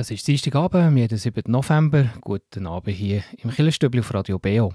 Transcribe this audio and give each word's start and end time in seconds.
Es 0.00 0.10
ist 0.10 0.26
Dienstagabend, 0.26 0.96
den 1.10 1.18
7. 1.18 1.42
November. 1.48 2.06
Guten 2.22 2.66
Abend 2.66 2.96
hier 2.96 3.22
im 3.36 3.50
Killerstübli 3.50 4.00
auf 4.00 4.14
Radio 4.14 4.38
Beo. 4.38 4.72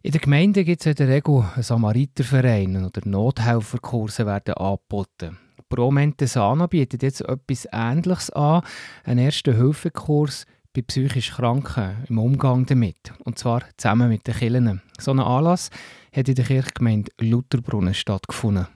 In 0.00 0.12
der 0.12 0.20
Gemeinde 0.20 0.62
gibt 0.62 0.80
es 0.82 0.86
in 0.86 0.94
der 0.94 1.08
Regel 1.08 1.44
einen 1.52 1.64
Samariterverein 1.64 2.84
oder 2.84 3.00
Nothelferkurse 3.04 4.24
werden 4.24 4.54
angeboten. 4.54 5.38
Pro 5.68 5.90
Mentesana 5.90 6.68
bietet 6.68 7.02
jetzt 7.02 7.22
etwas 7.22 7.66
Ähnliches 7.72 8.30
an, 8.30 8.62
einen 9.02 9.24
Erste-Hilfe-Kurs 9.24 10.46
bei 10.72 10.82
psychisch 10.82 11.32
Kranken 11.32 11.96
im 12.08 12.20
Umgang 12.20 12.64
damit. 12.64 13.12
Und 13.24 13.40
zwar 13.40 13.64
zusammen 13.76 14.08
mit 14.08 14.24
den 14.28 14.36
Kirchen. 14.36 14.82
So 15.00 15.10
ein 15.10 15.18
Anlass 15.18 15.70
hat 16.14 16.28
in 16.28 16.36
der 16.36 16.44
Kirchgemeinde 16.44 17.10
Lutherbrunnen 17.18 17.92
stattgefunden. 17.92 18.68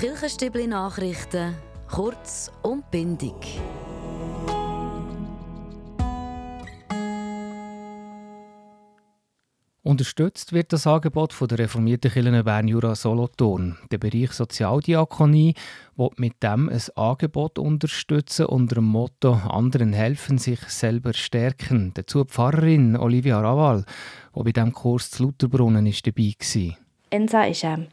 Kirchenstübli 0.00 0.66
Nachrichten, 0.66 1.54
kurz 1.86 2.50
und 2.62 2.90
bindig. 2.90 3.60
Unterstützt 9.82 10.54
wird 10.54 10.72
das 10.72 10.86
Angebot 10.86 11.34
von 11.34 11.48
der 11.48 11.58
reformierten 11.58 12.10
Kirche 12.10 12.44
Bern 12.44 12.66
Jura 12.66 12.94
Solothurn. 12.94 13.76
Der 13.90 13.98
Bereich 13.98 14.32
Sozialdiakonie 14.32 15.52
will 15.96 16.10
mit 16.16 16.42
dem 16.42 16.70
ein 16.70 16.82
Angebot 16.96 17.58
unterstützen 17.58 18.46
unter 18.46 18.76
dem 18.76 18.84
Motto 18.84 19.34
«Anderen 19.34 19.92
helfen, 19.92 20.38
sich 20.38 20.60
selber 20.60 21.12
stärken». 21.12 21.90
Dazu 21.92 22.24
die 22.24 22.30
Pfarrerin 22.30 22.96
Olivia 22.96 23.38
Raval, 23.38 23.84
die 24.34 24.42
bei 24.44 24.52
diesem 24.52 24.72
Kurs 24.72 25.10
zu 25.10 25.24
Lutherbrunnen 25.24 25.84
dabei 25.84 26.34
war. 26.38 26.76
ENSA 27.10 27.44
ist 27.44 27.64
ähm, 27.64 27.86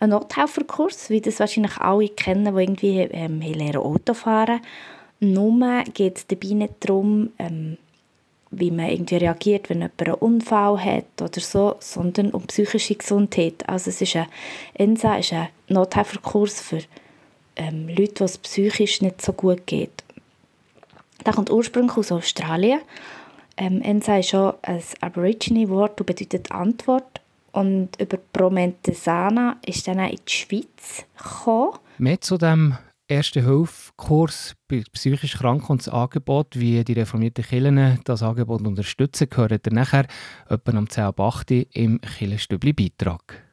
ein 0.00 0.10
Nothelferkurs, 0.10 1.10
wie 1.10 1.20
das 1.20 1.40
wahrscheinlich 1.40 1.76
alle 1.78 2.08
kennen, 2.08 2.54
die 2.54 2.62
irgendwie 2.62 2.98
ähm, 3.00 3.40
lernen 3.40 3.76
Auto 3.76 4.14
fahren. 4.14 4.60
Nur 5.20 5.84
geht 5.94 6.16
es 6.16 6.26
dabei 6.26 6.48
nicht 6.48 6.74
darum, 6.80 7.30
ähm, 7.38 7.78
wie 8.50 8.70
man 8.70 8.90
irgendwie 8.90 9.16
reagiert, 9.16 9.70
wenn 9.70 9.78
jemand 9.78 10.02
einen 10.02 10.14
Unfall 10.14 10.84
hat 10.84 11.22
oder 11.22 11.40
so, 11.40 11.76
sondern 11.78 12.30
um 12.32 12.46
psychische 12.46 12.94
Gesundheit. 12.94 13.66
Also 13.68 13.90
es 13.90 14.00
ist 14.00 14.16
ein, 14.16 14.26
ENSA 14.74 15.16
ist 15.16 15.32
ein 15.32 15.48
Nothelferkurs 15.68 16.60
für 16.60 16.80
ähm, 17.56 17.88
Leute, 17.88 18.14
denen 18.14 18.26
es 18.26 18.38
psychisch 18.38 19.00
nicht 19.00 19.22
so 19.22 19.32
gut 19.32 19.66
geht. 19.66 20.04
Der 21.24 21.32
kommt 21.32 21.50
ursprünglich 21.50 21.96
aus 21.96 22.12
Australien. 22.12 22.80
Ähm, 23.56 23.80
ENSA 23.80 24.18
ist 24.18 24.30
schon 24.30 24.54
ein 24.62 24.82
Aborigine-Wort 25.00 26.00
und 26.00 26.06
bedeutet 26.06 26.52
Antwort. 26.52 27.21
Und 27.52 28.00
über 28.00 28.16
Promentesana 28.32 29.58
ist 29.64 29.86
dann 29.86 30.00
in 30.00 30.18
die 30.26 30.32
Schweiz 30.32 31.04
gekommen. 31.16 31.78
Mehr 31.98 32.20
zu 32.20 32.38
dem 32.38 32.76
Erste-Hilfe-Kurs 33.08 34.54
bei 34.68 34.82
psychisch 34.92 35.36
Kranken 35.36 35.72
und 35.72 35.86
das 35.86 35.92
Angebot, 35.92 36.58
wie 36.58 36.82
die 36.82 36.94
reformierten 36.94 37.44
Kirchen 37.44 38.00
das 38.04 38.22
Angebot 38.22 38.66
unterstützen, 38.66 39.28
gehört 39.28 39.66
ihr 39.66 39.72
nachher 39.72 40.06
etwa 40.48 40.72
am 40.72 40.88
10 40.88 41.12
8 41.18 41.50
im 41.50 42.00
Kirchenstübli-Beitrag. 42.00 43.51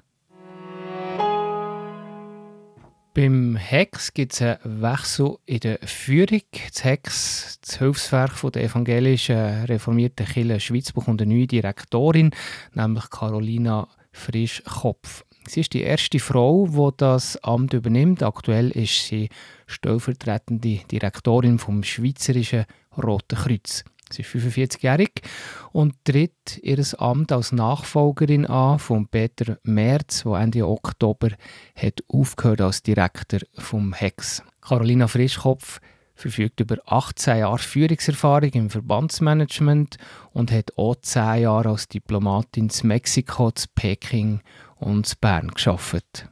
Beim 3.15 3.55
HEX 3.55 4.13
gibt 4.13 4.33
es 4.33 4.41
einen 4.41 4.81
Wechsel 4.81 5.37
in 5.45 5.59
der 5.61 5.79
Führung. 5.83 6.41
Das 6.71 6.83
HEX, 6.83 7.59
das 7.61 7.77
Hilfswerk 7.79 8.51
der 8.51 8.63
evangelischen 8.63 9.65
reformierten 9.65 10.27
Kirche 10.27 10.59
Schweiz, 10.59 10.91
bekommt 10.91 11.21
eine 11.21 11.33
neue 11.33 11.47
Direktorin, 11.47 12.31
nämlich 12.73 13.09
Carolina 13.09 13.87
Frischkopf. 14.11 15.25
Sie 15.47 15.61
ist 15.61 15.73
die 15.73 15.81
erste 15.81 16.19
Frau, 16.19 16.67
die 16.67 16.97
das 16.97 17.43
Amt 17.43 17.73
übernimmt. 17.73 18.21
Aktuell 18.21 18.69
ist 18.69 19.07
sie 19.07 19.29
stellvertretende 19.65 20.81
Direktorin 20.91 21.57
vom 21.57 21.83
Schweizerischen 21.83 22.65
Roten 22.95 23.35
Kreuz. 23.35 23.83
Sie 24.11 24.21
ist 24.21 24.31
45-jährig 24.31 25.21
und 25.71 25.93
tritt 26.03 26.59
ihr 26.61 26.83
Amt 26.97 27.31
als 27.31 27.51
Nachfolgerin 27.51 28.45
an 28.45 28.79
von 28.79 29.07
Peter 29.07 29.57
Merz, 29.63 30.23
der 30.23 30.33
Ende 30.33 30.67
Oktober 30.67 31.29
hat 31.75 32.03
aufgehört 32.07 32.61
als 32.61 32.81
Direktor 32.81 33.41
vom 33.53 33.93
HEX. 33.93 34.43
Carolina 34.61 35.07
Frischkopf 35.07 35.79
verfügt 36.15 36.59
über 36.59 36.77
18 36.85 37.39
Jahre 37.39 37.59
Führungserfahrung 37.59 38.49
im 38.51 38.69
Verbandsmanagement 38.69 39.97
und 40.33 40.51
hat 40.51 40.77
auch 40.77 40.95
10 40.95 41.43
Jahre 41.43 41.69
als 41.69 41.87
Diplomatin 41.87 42.69
in 42.69 42.87
Mexiko, 42.87 43.47
in 43.47 43.63
Peking 43.75 44.41
und 44.75 45.11
in 45.11 45.17
Bern 45.21 45.47
geschafft. 45.49 46.27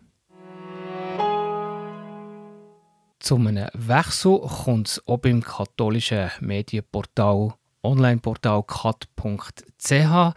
Zu 3.19 3.35
einem 3.35 3.67
Wechsel 3.73 4.39
kommt 4.39 4.87
es 4.87 5.07
auch 5.07 5.17
beim 5.17 5.41
katholischen 5.41 6.31
Medienportal 6.39 7.55
Onlineportal 7.83 8.63
kat.ch. 8.63 10.33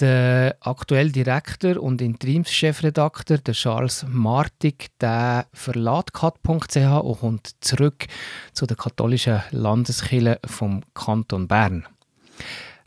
Der 0.00 0.56
aktuelle 0.60 1.10
Direktor 1.10 1.82
und 1.82 2.00
Interimschefredakteur, 2.00 3.38
der 3.38 3.54
Charles 3.54 4.06
Martig, 4.08 4.88
der 5.00 5.46
verlässt 5.52 6.12
kat.ch 6.12 6.76
und 6.76 7.20
kommt 7.20 7.50
zurück 7.60 8.06
zu 8.52 8.66
der 8.66 8.76
katholischen 8.76 9.42
Landeskirche 9.50 10.38
vom 10.46 10.82
Kanton 10.94 11.48
Bern. 11.48 11.86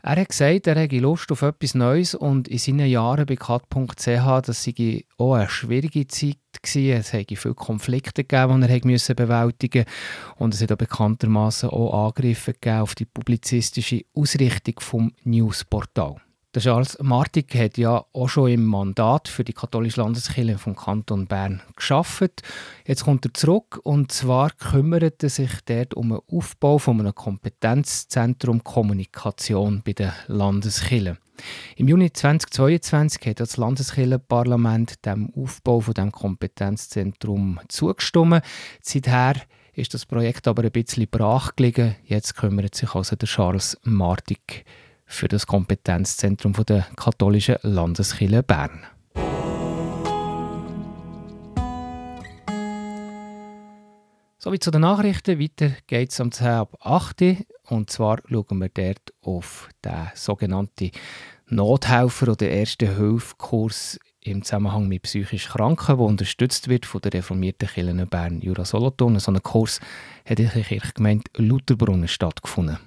Er 0.04 0.16
hat 0.16 0.30
gesagt, 0.30 0.66
er 0.66 0.74
hätte 0.74 0.98
Lust 0.98 1.30
auf 1.30 1.42
etwas 1.42 1.76
Neues 1.76 2.16
und 2.16 2.48
in 2.48 2.58
seinen 2.58 2.88
Jahren 2.88 3.24
bei 3.24 3.36
kat.ch, 3.36 4.04
das 4.04 4.64
sei 4.64 5.04
auch 5.16 5.34
eine 5.34 5.48
schwierige 5.48 6.08
Zeit 6.08 6.38
gewesen. 6.60 6.98
Es 6.98 7.12
hätte 7.12 7.36
viele 7.36 7.54
Konflikte 7.54 8.24
gegeben, 8.24 8.62
die 8.62 8.68
er 8.68 8.80
musste 8.84 9.14
bewältigen. 9.14 9.84
Und 10.38 10.54
es 10.54 10.62
hat 10.62 10.72
auch 10.72 10.76
bekanntermaßen 10.76 11.70
auch 11.70 12.06
Angriffe 12.08 12.52
gegeben 12.52 12.80
auf 12.80 12.96
die 12.96 13.04
publizistische 13.04 14.02
Ausrichtung 14.12 14.74
des 14.74 15.24
Newsportals. 15.24 16.20
Der 16.54 16.60
Charles 16.60 16.98
Martig 17.00 17.54
hat 17.54 17.78
ja 17.78 18.04
auch 18.12 18.28
schon 18.28 18.50
im 18.50 18.66
Mandat 18.66 19.26
für 19.26 19.42
die 19.42 19.54
katholische 19.54 20.02
Landeskirche 20.02 20.58
vom 20.58 20.76
Kanton 20.76 21.26
Bern 21.26 21.62
geschafft. 21.76 22.42
Jetzt 22.86 23.04
kommt 23.04 23.24
er 23.24 23.32
zurück 23.32 23.80
und 23.84 24.12
zwar 24.12 24.50
kümmert 24.50 25.22
er 25.22 25.30
sich 25.30 25.50
dort 25.64 25.94
um 25.94 26.10
den 26.10 26.18
Aufbau 26.30 26.76
von 26.76 27.00
einem 27.00 27.14
Kompetenzzentrum 27.14 28.62
Kommunikation 28.62 29.80
bei 29.82 29.94
den 29.94 30.12
Landeskirchen. 30.26 31.16
Im 31.76 31.88
Juni 31.88 32.12
2022 32.12 33.28
hat 33.28 33.40
das 33.40 33.56
Landeskirchenparlament 33.56 35.06
dem 35.06 35.32
Aufbau 35.34 35.80
von 35.80 35.94
dem 35.94 36.12
Kompetenzzentrum 36.12 37.60
zugestimmt. 37.68 38.42
Seither 38.82 39.36
ist 39.72 39.94
das 39.94 40.04
Projekt 40.04 40.46
aber 40.46 40.64
ein 40.64 40.70
bisschen 40.70 41.08
brach 41.10 41.56
gelegen. 41.56 41.96
Jetzt 42.04 42.36
kümmert 42.36 42.74
sich 42.74 42.94
also 42.94 43.16
der 43.16 43.26
Charles 43.26 43.78
Martig 43.84 44.66
für 45.12 45.28
das 45.28 45.46
Kompetenzzentrum 45.46 46.52
der 46.66 46.86
katholischen 46.96 47.56
Landeskirche 47.62 48.42
Bern. 48.42 48.84
Sowie 54.38 54.58
zu 54.58 54.72
den 54.72 54.80
Nachrichten. 54.80 55.38
Weiter 55.38 55.70
geht 55.86 56.10
es 56.10 56.18
um 56.18 56.32
10 56.32 56.46
ab 56.48 56.76
8 56.80 57.22
Und 57.68 57.90
zwar 57.90 58.18
schauen 58.28 58.58
wir 58.58 58.70
dort 58.70 59.12
auf 59.20 59.68
den 59.84 60.10
sogenannten 60.14 60.90
Nothelfer- 61.46 62.32
oder 62.32 62.48
Erste-Hilfe-Kurs 62.48 64.00
im 64.20 64.42
Zusammenhang 64.42 64.88
mit 64.88 65.02
psychisch 65.02 65.48
Kranken, 65.48 65.96
der 65.96 66.06
unterstützt 66.06 66.68
wird 66.68 66.86
von 66.86 67.00
der 67.02 67.12
reformierten 67.12 67.68
Kirche 67.68 68.06
Bern 68.06 68.40
Jura 68.40 68.64
Solothurn. 68.64 69.20
So 69.20 69.30
ein 69.30 69.42
Kurs 69.42 69.78
hat 70.24 70.40
in 70.40 70.50
der 70.52 70.64
Kirchgemeinde 70.64 71.24
Lutherbrunnen 71.36 72.08
stattgefunden. 72.08 72.78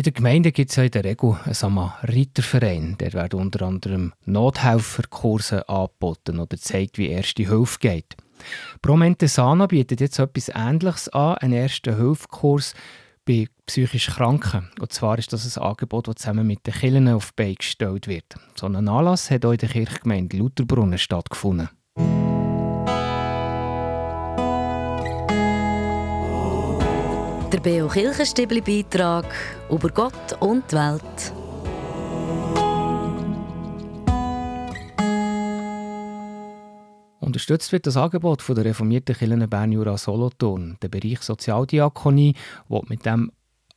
In 0.00 0.04
der 0.04 0.12
Gemeinde 0.14 0.50
gibt 0.50 0.70
es 0.70 0.76
ja 0.76 0.84
in 0.84 0.90
der 0.92 1.04
Regel 1.04 1.36
einen 1.44 1.52
Samariterverein. 1.52 2.96
Der 3.00 3.12
wird 3.12 3.34
unter 3.34 3.66
anderem 3.66 4.14
Nothelferkurse 4.24 5.68
angeboten 5.68 6.38
oder 6.38 6.56
zeigt, 6.56 6.96
wie 6.96 7.10
erste 7.10 7.46
Hilfe 7.46 7.78
geht. 7.80 8.16
Promente 8.80 9.28
Sana 9.28 9.66
bietet 9.66 10.00
jetzt 10.00 10.18
etwas 10.18 10.50
Ähnliches 10.54 11.10
an, 11.10 11.34
einen 11.34 11.52
ersten 11.52 11.94
Hilfekurs 11.94 12.72
bei 13.26 13.48
psychisch 13.66 14.06
Kranken. 14.06 14.70
Und 14.80 14.90
zwar 14.90 15.18
ist 15.18 15.34
das 15.34 15.58
ein 15.58 15.62
Angebot, 15.62 16.08
das 16.08 16.14
zusammen 16.14 16.46
mit 16.46 16.66
den 16.66 16.72
Kirchen 16.72 17.06
auf 17.08 17.32
die 17.32 17.42
Beine 17.42 17.54
gestellt 17.56 18.08
wird. 18.08 18.36
So 18.54 18.64
ein 18.64 18.88
Anlass 18.88 19.30
hat 19.30 19.44
auch 19.44 19.52
in 19.52 19.58
der 19.58 19.68
Kirchgemeinde 19.68 20.38
Lutherbrunnen 20.38 20.98
stattgefunden. 20.98 21.68
Der 27.60 27.72
Beo 27.72 27.88
Kirchenstibli 27.88 28.62
Beitrag 28.62 29.26
über 29.70 29.90
Gott 29.90 30.32
und 30.40 30.64
die 30.72 30.76
Welt. 30.76 31.32
Unterstützt 37.20 37.70
wird 37.72 37.86
das 37.86 37.98
Angebot 37.98 38.40
von 38.40 38.54
der 38.54 38.64
reformierten 38.64 39.14
Kirche 39.14 39.46
Bern 39.46 39.72
Jura 39.72 39.98
Solothurn. 39.98 40.78
Der 40.80 40.88
Bereich 40.88 41.20
Sozialdiakonie 41.20 42.34
will 42.70 42.82
mit 42.88 43.04
dem 43.04 43.30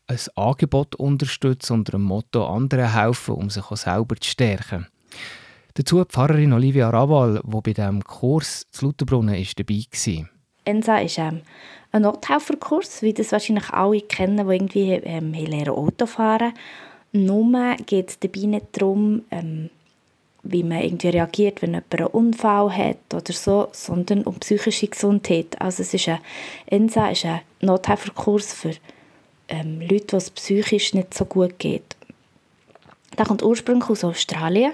ein 0.08 0.20
Angebot 0.36 0.96
unterstützen 0.96 1.74
unter 1.74 1.94
dem 1.94 2.04
Motto 2.04 2.48
«Anderen 2.48 2.94
helfen, 2.94 3.36
um 3.36 3.50
sich 3.50 3.66
auch 3.70 3.76
selber 3.76 4.16
zu 4.16 4.30
stärken». 4.30 4.88
Dazu 5.74 6.06
Pfarrerin 6.06 6.54
Olivia 6.54 6.90
Raval, 6.90 7.42
die 7.44 7.62
bei 7.62 7.74
diesem 7.74 8.02
Kurs 8.02 8.66
zu 8.72 8.86
Lutherbrunnen 8.86 9.46
dabei 9.58 9.84
war. 9.92 10.30
ENSA 10.66 11.00
ist 11.00 11.18
ähm, 11.18 11.42
ein 11.92 12.04
Nothelferkurs, 12.04 13.02
wie 13.02 13.14
das 13.14 13.32
wahrscheinlich 13.32 13.70
alle 13.70 14.02
kennen, 14.02 14.48
die 14.48 14.54
irgendwie 14.54 14.92
ähm, 14.94 15.34
lernen 15.34 15.70
Auto 15.70 16.06
fahren. 16.06 16.54
Nur 17.12 17.76
geht 17.86 18.10
es 18.10 18.20
dabei 18.20 18.48
nicht 18.48 18.66
darum, 18.74 19.24
ähm, 19.30 19.70
wie 20.44 20.64
man 20.64 20.82
irgendwie 20.82 21.10
reagiert, 21.10 21.62
wenn 21.62 21.72
jemand 21.72 21.96
einen 21.96 22.08
Unfall 22.08 22.76
hat 22.76 23.14
oder 23.14 23.34
so, 23.34 23.70
sondern 23.72 24.24
um 24.24 24.40
psychische 24.40 24.88
Gesundheit. 24.88 25.62
Also 25.62 25.84
es 25.84 25.94
ist 25.94 26.10
ein, 26.10 26.20
ENSA 26.66 27.10
ist 27.10 27.26
ein 27.26 27.42
Nothelferkurs 27.62 28.54
für 28.54 28.74
ähm, 29.48 29.80
Leute, 29.82 30.08
denen 30.08 30.18
es 30.18 30.32
psychisch 30.32 30.94
nicht 30.94 31.14
so 31.14 31.26
gut 31.26 31.60
geht. 31.60 31.96
Der 33.18 33.26
kommt 33.26 33.44
ursprünglich 33.44 33.90
aus 33.90 34.04
Australien. 34.04 34.74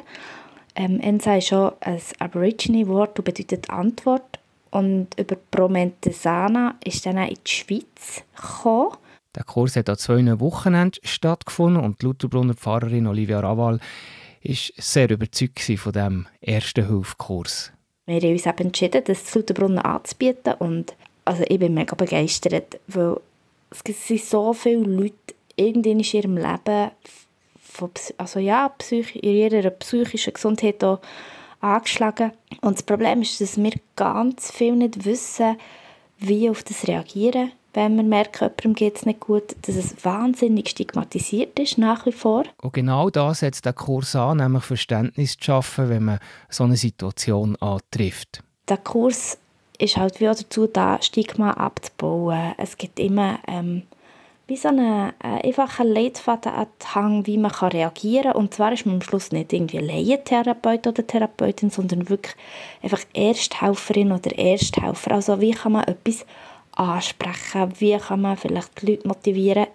Ähm, 0.75 0.99
Ensa 1.01 1.35
ist 1.35 1.47
schon 1.47 1.73
ein 1.81 2.01
Aborigine-Wort 2.19 3.19
und 3.19 3.25
bedeutet 3.25 3.69
Antwort. 3.69 4.39
Und 4.71 5.07
über 5.19 5.35
Promentesana 5.51 6.75
ist 6.83 7.05
dann 7.05 7.17
auch 7.17 7.27
in 7.27 7.37
die 7.45 7.51
Schweiz 7.51 8.23
gekommen. 8.35 8.97
Der 9.35 9.43
Kurs 9.43 9.75
hat 9.75 9.89
an 9.89 9.97
zwei 9.97 10.39
Wochenenden 10.39 10.99
stattgefunden 11.03 11.83
und 11.83 12.01
die 12.01 12.05
Lutherbrunner 12.07 12.55
Pfarrerin 12.55 13.07
Olivia 13.07 13.39
Raval 13.39 13.79
war 13.79 14.55
sehr 14.77 15.09
überzeugt 15.09 15.59
von 15.59 15.91
diesem 15.91 16.27
ersten 16.41 16.87
Hilfkurs. 16.87 17.71
Wir 18.05 18.21
haben 18.21 18.31
uns 18.31 18.45
eben 18.47 18.57
entschieden, 18.59 19.03
das 19.05 19.35
Lutherbrunnen 19.35 19.79
anzubieten 19.79 20.53
und 20.59 20.95
also 21.25 21.43
ich 21.47 21.59
bin 21.59 21.75
mega 21.75 21.95
begeistert, 21.95 22.79
weil 22.87 23.17
es 23.69 24.07
sind 24.07 24.23
so 24.23 24.51
viele 24.53 24.83
Leute 24.83 25.35
irgendwie 25.55 25.91
in 25.91 25.99
ihrem 25.99 26.37
Leben 26.37 26.91
von, 27.61 27.91
also 28.17 28.39
ja, 28.39 28.73
in 28.89 29.13
ihrer 29.21 29.69
psychischen 29.69 30.33
Gesundheit 30.33 30.83
auch 30.83 30.99
angeschlagen. 31.59 32.31
Und 32.61 32.77
das 32.77 32.83
Problem 32.83 33.21
ist, 33.21 33.41
dass 33.41 33.61
wir 33.61 33.73
ganz 33.95 34.51
viel 34.51 34.75
nicht 34.75 35.05
wissen, 35.05 35.57
wie 36.17 36.49
auf 36.49 36.63
das 36.63 36.87
reagieren, 36.87 37.51
wenn 37.73 37.95
wir 37.95 38.03
merken, 38.03 38.45
jemandem 38.45 38.73
geht 38.73 38.97
es 38.97 39.05
nicht 39.05 39.19
gut, 39.19 39.55
dass 39.61 39.75
es 39.75 40.03
wahnsinnig 40.03 40.69
stigmatisiert 40.69 41.59
ist, 41.59 41.77
nach 41.77 42.05
wie 42.05 42.11
vor. 42.11 42.43
Und 42.61 42.73
genau 42.73 43.09
das 43.09 43.39
setzt 43.39 43.65
der 43.65 43.73
Kurs 43.73 44.15
an, 44.15 44.37
nämlich 44.37 44.63
Verständnis 44.63 45.37
zu 45.37 45.45
schaffen, 45.45 45.89
wenn 45.89 46.03
man 46.03 46.19
so 46.49 46.63
eine 46.63 46.77
Situation 46.77 47.55
antrifft. 47.57 48.43
Der 48.67 48.77
Kurs 48.77 49.37
ist 49.77 49.97
halt 49.97 50.19
wie 50.19 50.25
dazu 50.25 50.67
da, 50.67 51.01
Stigma 51.01 51.51
abzubauen. 51.51 52.53
Es 52.57 52.77
gibt 52.77 52.99
immer 52.99 53.39
ähm, 53.47 53.83
wie 54.49 54.57
so 54.57 54.69
einen 54.69 55.13
äh, 55.23 55.47
einfachen 55.47 55.87
Leitfaden 55.87 56.51
an 56.51 56.67
den 56.81 56.95
Hang, 56.95 57.27
wie 57.27 57.37
man 57.37 57.51
kann 57.51 57.71
reagieren 57.71 58.33
kann. 58.33 58.35
Und 58.35 58.53
zwar 58.53 58.73
ist 58.73 58.85
man 58.85 58.95
am 58.95 59.01
Schluss 59.01 59.31
nicht 59.31 59.53
irgendwie 59.53 59.77
Laientherapeut 59.77 60.87
oder 60.87 61.05
Therapeutin, 61.05 61.69
sondern 61.69 62.09
wirklich 62.09 62.35
einfach 62.81 63.01
Ersthelferin 63.13 64.11
oder 64.11 64.37
Ersthelfer. 64.37 65.11
Also 65.11 65.39
wie 65.39 65.51
kann 65.51 65.73
man 65.73 65.83
etwas 65.85 66.25
ansprechen, 66.71 67.73
wie 67.79 67.97
kann 67.97 68.21
man 68.21 68.37
vielleicht 68.37 68.81
die 68.81 68.87
Leute 68.87 69.07
motivieren, 69.07 69.67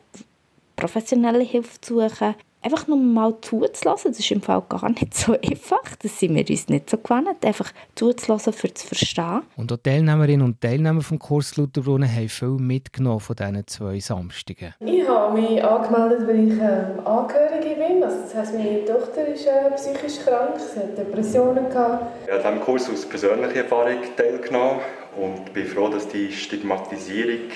professionelle 0.76 1.44
Hilfe 1.44 1.80
zu 1.80 2.00
suchen, 2.00 2.34
einfach 2.64 2.86
nur 2.86 2.96
mal 2.96 3.34
zuzulassen. 3.40 4.10
Das 4.12 4.18
ist 4.18 4.30
im 4.30 4.40
Fall 4.40 4.62
gar 4.68 4.88
nicht 4.88 5.14
so 5.14 5.32
einfach. 5.32 5.82
Das 6.02 6.18
sind 6.18 6.34
wir 6.34 6.48
uns 6.48 6.68
nicht 6.68 6.90
so 6.90 6.96
gewohnt, 6.96 7.44
einfach 7.44 7.72
zuzulassen, 7.94 8.52
für 8.52 8.72
zu 8.72 8.86
verstehen. 8.86 9.42
Und 9.56 9.72
auch 9.72 9.76
Teilnehmerinnen 9.76 10.44
und 10.44 10.60
Teilnehmer 10.60 11.02
vom 11.02 11.18
Kurs 11.18 11.56
Lutherbrunnen 11.56 12.10
haben 12.10 12.28
viel 12.28 12.48
mitgenommen 12.48 13.20
von 13.20 13.36
diesen 13.36 13.66
zwei 13.66 14.00
Samstagen. 14.00 14.74
Ich 14.80 15.06
habe 15.08 15.40
mich 15.40 15.62
angemeldet, 15.62 16.26
weil 16.26 16.48
ich 16.48 16.54
ähm, 16.54 17.06
Angehörige 17.06 17.74
bin. 17.76 18.02
Also 18.02 18.22
das 18.22 18.34
heisst, 18.34 18.54
meine 18.54 18.84
Tochter 18.84 19.26
ist 19.28 19.46
äh, 19.46 19.70
psychisch 19.76 20.24
krank, 20.24 20.58
sie 20.58 20.80
hat 20.80 20.96
Depressionen 20.96 21.68
gehabt. 21.68 22.06
Ich 22.24 22.32
habe 22.32 22.44
an 22.44 22.54
diesem 22.54 22.64
Kurs 22.64 22.90
aus 22.90 23.06
persönlicher 23.06 23.56
Erfahrung 23.56 23.98
teilgenommen 24.16 24.80
und 25.16 25.52
bin 25.52 25.66
froh, 25.66 25.88
dass 25.88 26.08
die 26.08 26.32
Stigmatisierung 26.32 27.50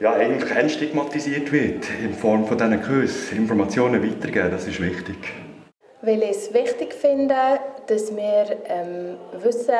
ja, 0.00 0.12
eigentlich 0.14 0.50
entstigmatisiert 0.50 1.50
wird 1.50 1.84
in 2.02 2.14
Form 2.14 2.46
von 2.46 2.56
diesen 2.56 2.82
Kursen. 2.82 3.38
Informationen 3.38 4.02
weitergeben, 4.02 4.50
das 4.50 4.66
ist 4.66 4.80
wichtig. 4.80 5.16
Weil 6.02 6.22
ich 6.22 6.30
es 6.30 6.54
wichtig 6.54 6.94
finde, 6.94 7.34
dass 7.86 8.14
wir 8.14 8.56
ähm, 8.66 9.16
wissen, 9.42 9.74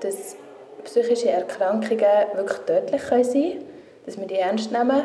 dass 0.00 0.36
psychische 0.84 1.30
Erkrankungen 1.30 2.04
wirklich 2.34 2.58
tödlich 2.60 3.02
sein 3.02 3.22
können, 3.24 3.64
dass 4.06 4.18
wir 4.18 4.26
die 4.26 4.36
ernst 4.36 4.70
nehmen 4.70 5.02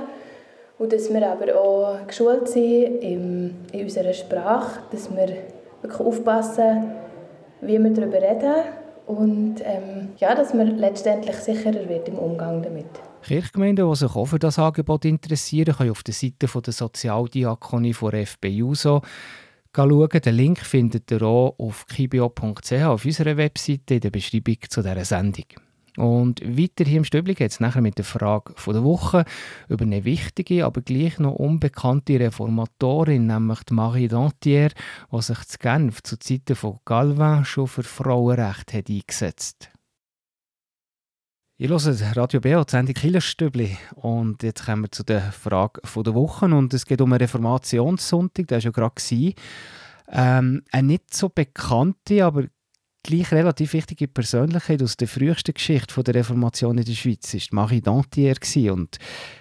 und 0.78 0.94
dass 0.94 1.12
wir 1.12 1.28
aber 1.28 1.60
auch 1.60 2.08
geschult 2.08 2.48
sind 2.50 3.02
in, 3.02 3.56
in 3.72 3.84
unserer 3.84 4.14
Sprache, 4.14 4.82
dass 4.92 5.10
wir 5.10 5.30
wirklich 5.82 6.00
aufpassen, 6.00 6.92
wie 7.62 7.80
wir 7.80 7.90
darüber 7.90 8.22
reden 8.22 8.64
und 9.08 9.56
ähm, 9.64 10.10
ja, 10.18 10.36
dass 10.36 10.54
man 10.54 10.78
letztendlich 10.78 11.36
sicherer 11.38 11.90
wird 11.90 12.08
im 12.08 12.20
Umgang 12.20 12.62
damit. 12.62 13.09
Kirchgemeinden, 13.22 13.90
die 13.90 13.96
sich 13.96 14.16
auch 14.16 14.26
für 14.26 14.40
das 14.40 14.60
Angebot 14.60 15.06
interessieren, 15.06 15.76
können 15.76 15.92
auf 15.92 16.04
der 16.04 16.14
Seite 16.14 16.48
der 16.48 16.74
Sozialdiakonie 16.74 17.94
von 17.94 18.14
FBUSO 18.14 19.02
schauen. 19.76 20.10
Den 20.10 20.36
Link 20.36 20.60
findet 20.60 21.12
ihr 21.12 21.22
auch 21.22 21.56
auf 21.58 21.86
kibio.ch 21.88 22.72
auf 22.72 23.06
unserer 23.06 23.38
Webseite 23.38 23.96
in 23.96 24.02
der 24.02 24.10
Beschreibung 24.10 24.58
zu 24.70 24.82
dieser 24.82 25.06
Sendung. 25.06 25.46
Und 25.98 26.42
weiter 26.42 26.86
hier 26.86 26.98
im 26.98 27.04
Stübli 27.04 27.34
geht 27.34 27.52
es 27.52 27.60
nachher 27.60 27.82
mit 27.82 27.98
der 27.98 28.06
Frage 28.06 28.54
der 28.66 28.84
Woche 28.84 29.26
über 29.68 29.84
eine 29.84 30.06
wichtige, 30.06 30.66
aber 30.66 30.82
gleich 30.82 31.20
noch 31.20 31.34
unbekannte 31.34 32.20
Reformatorin, 32.20 33.28
nämlich 33.28 33.64
die 33.64 33.74
Marie 33.74 34.08
Dantier, 34.08 34.70
die 35.12 35.22
sich 35.22 35.44
zu 35.46 35.58
Genf 35.58 36.02
zu 36.04 36.18
Zeiten 36.18 36.56
von 36.56 36.80
Galvin 36.86 37.44
schon 37.44 37.68
für 37.68 37.84
Frauenrecht 37.84 38.74
hat 38.74 38.90
eingesetzt 38.90 39.72
Ihr 41.62 41.68
hört 41.68 42.16
Radio 42.16 42.40
BO, 42.40 42.64
die 42.64 42.72
Sendung 42.72 42.94
Killerstübli. 42.94 43.78
Und 43.96 44.44
jetzt 44.44 44.66
kommen 44.66 44.84
wir 44.84 44.92
zu 44.92 45.04
der 45.04 45.34
Frage 45.34 45.82
der 45.84 46.14
Woche. 46.14 46.46
Und 46.46 46.74
es 46.74 46.86
geht 46.86 47.02
um 47.02 47.12
einen 47.12 47.20
Reformationssonntag, 47.20 48.48
der 48.48 48.60
war 48.60 48.64
ja 48.64 48.72
gerade. 48.72 49.34
Ähm, 50.08 50.64
eine 50.72 50.88
nicht 50.88 51.14
so 51.14 51.28
bekannte, 51.28 52.24
aber 52.24 52.46
gleich 53.04 53.34
relativ 53.34 53.74
wichtige 53.74 54.08
Persönlichkeit 54.08 54.82
aus 54.82 54.96
der 54.96 55.10
frühesten 55.10 55.54
Geschichte 55.54 56.02
der 56.02 56.16
Reformation 56.16 56.78
in 56.78 56.86
der 56.86 56.94
Schweiz 56.94 57.34
war 57.34 57.42
Marie 57.52 57.82
Dantier. 57.82 58.38
Und 58.72 58.98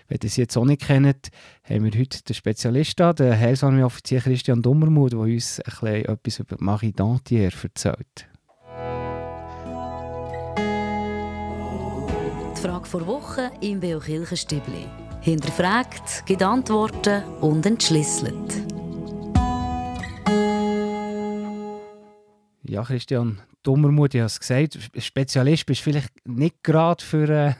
wenn 0.08 0.18
ihr 0.20 0.28
sie 0.28 0.40
jetzt 0.40 0.56
auch 0.56 0.64
nicht 0.64 0.82
kennt, 0.82 1.28
haben 1.62 1.84
wir 1.84 2.00
heute 2.00 2.24
den 2.24 2.34
Spezialist 2.34 2.98
da, 2.98 3.12
den 3.12 3.38
Heilsarmee-Offizier 3.38 4.22
Christian 4.22 4.60
Dummermuth, 4.60 5.12
der 5.12 5.20
uns 5.20 5.60
ein 5.60 5.70
bisschen 5.70 6.04
etwas 6.04 6.38
über 6.40 6.56
Marie 6.58 6.92
Dantier 6.92 7.52
erzählt. 7.62 8.28
Die 12.58 12.66
Frage 12.66 12.86
vor 12.86 13.06
Woche 13.06 13.52
im 13.60 13.78
Beo 13.78 14.00
Kirchenstübli. 14.00 14.88
Hinterfragt, 15.20 16.26
gibt 16.26 16.42
Antworten 16.42 17.22
und 17.40 17.64
entschlüsselt. 17.64 18.34
Ja, 22.64 22.82
Christian, 22.82 23.40
Dummermut, 23.62 24.14
ich 24.14 24.20
habe 24.20 24.26
es 24.26 24.40
gesagt, 24.40 24.90
Spezialist 24.98 25.66
bist 25.66 25.82
du 25.82 25.84
vielleicht 25.84 26.10
nicht 26.26 26.64
gerade 26.64 27.04
für, 27.04 27.28
äh, 27.28 27.54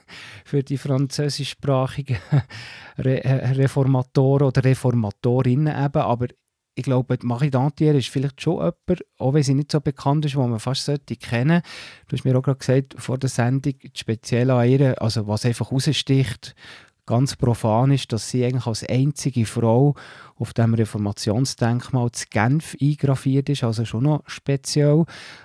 für 0.45 0.65
die 0.65 0.79
französischsprachigen 0.79 2.19
Re 2.99 3.23
Reformatoren 3.57 4.49
oder 4.49 4.65
Reformatorinnen 4.65 5.85
eben, 5.85 6.03
aber 6.03 6.27
ich 6.79 6.85
glaube, 6.85 7.19
Marie 7.23 7.51
Dantier 7.51 7.93
ist 7.97 8.09
vielleicht 8.09 8.41
schon 8.41 8.59
jemand, 8.59 9.05
auch 9.19 9.35
wenn 9.35 9.43
sie 9.43 9.55
nicht 9.55 9.73
so 9.73 9.81
bekannt 9.81 10.25
ist, 10.25 10.37
wo 10.37 10.47
man 10.47 10.61
fast 10.61 10.85
sollte 10.85 11.17
kennen. 11.17 11.61
Du 12.07 12.17
hast 12.17 12.25
mir 12.25 12.39
auch 12.39 12.43
gerade 12.43 12.59
gesagt, 12.59 12.95
vor 12.97 13.19
der 13.19 13.29
Sendung, 13.29 13.75
speziell 13.95 14.49
an 14.53 14.69
ihr, 14.69 15.03
also 15.03 15.27
was 15.27 15.45
einfach 15.45 15.73
raussticht, 15.73 16.55
ganz 17.05 17.35
profan 17.35 17.91
ist, 17.91 18.13
dass 18.13 18.31
sie 18.31 18.45
eigentlich 18.45 18.67
als 18.67 18.89
einzige 18.89 19.45
Frau 19.45 19.97
auf 20.37 20.53
dem 20.53 20.75
Reformationsdenkmal 20.75 22.13
zu 22.13 22.27
Genf 22.31 22.77
eingraviert 22.81 23.49
ist, 23.49 23.65
also 23.65 23.85
schon 23.85 24.05
noch 24.05 24.23
speziell. 24.29 25.05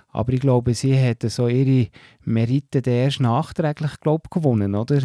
Aber 0.10 0.34
ich 0.34 0.42
glaube, 0.42 0.76
sie 0.76 0.96
hat 0.96 1.24
so 1.24 1.48
ihre 1.48 1.90
Merite 2.26 2.88
erst 2.88 3.22
nachträglich 3.22 4.00
glaub, 4.02 4.30
gewonnen, 4.30 4.76
oder? 4.76 5.02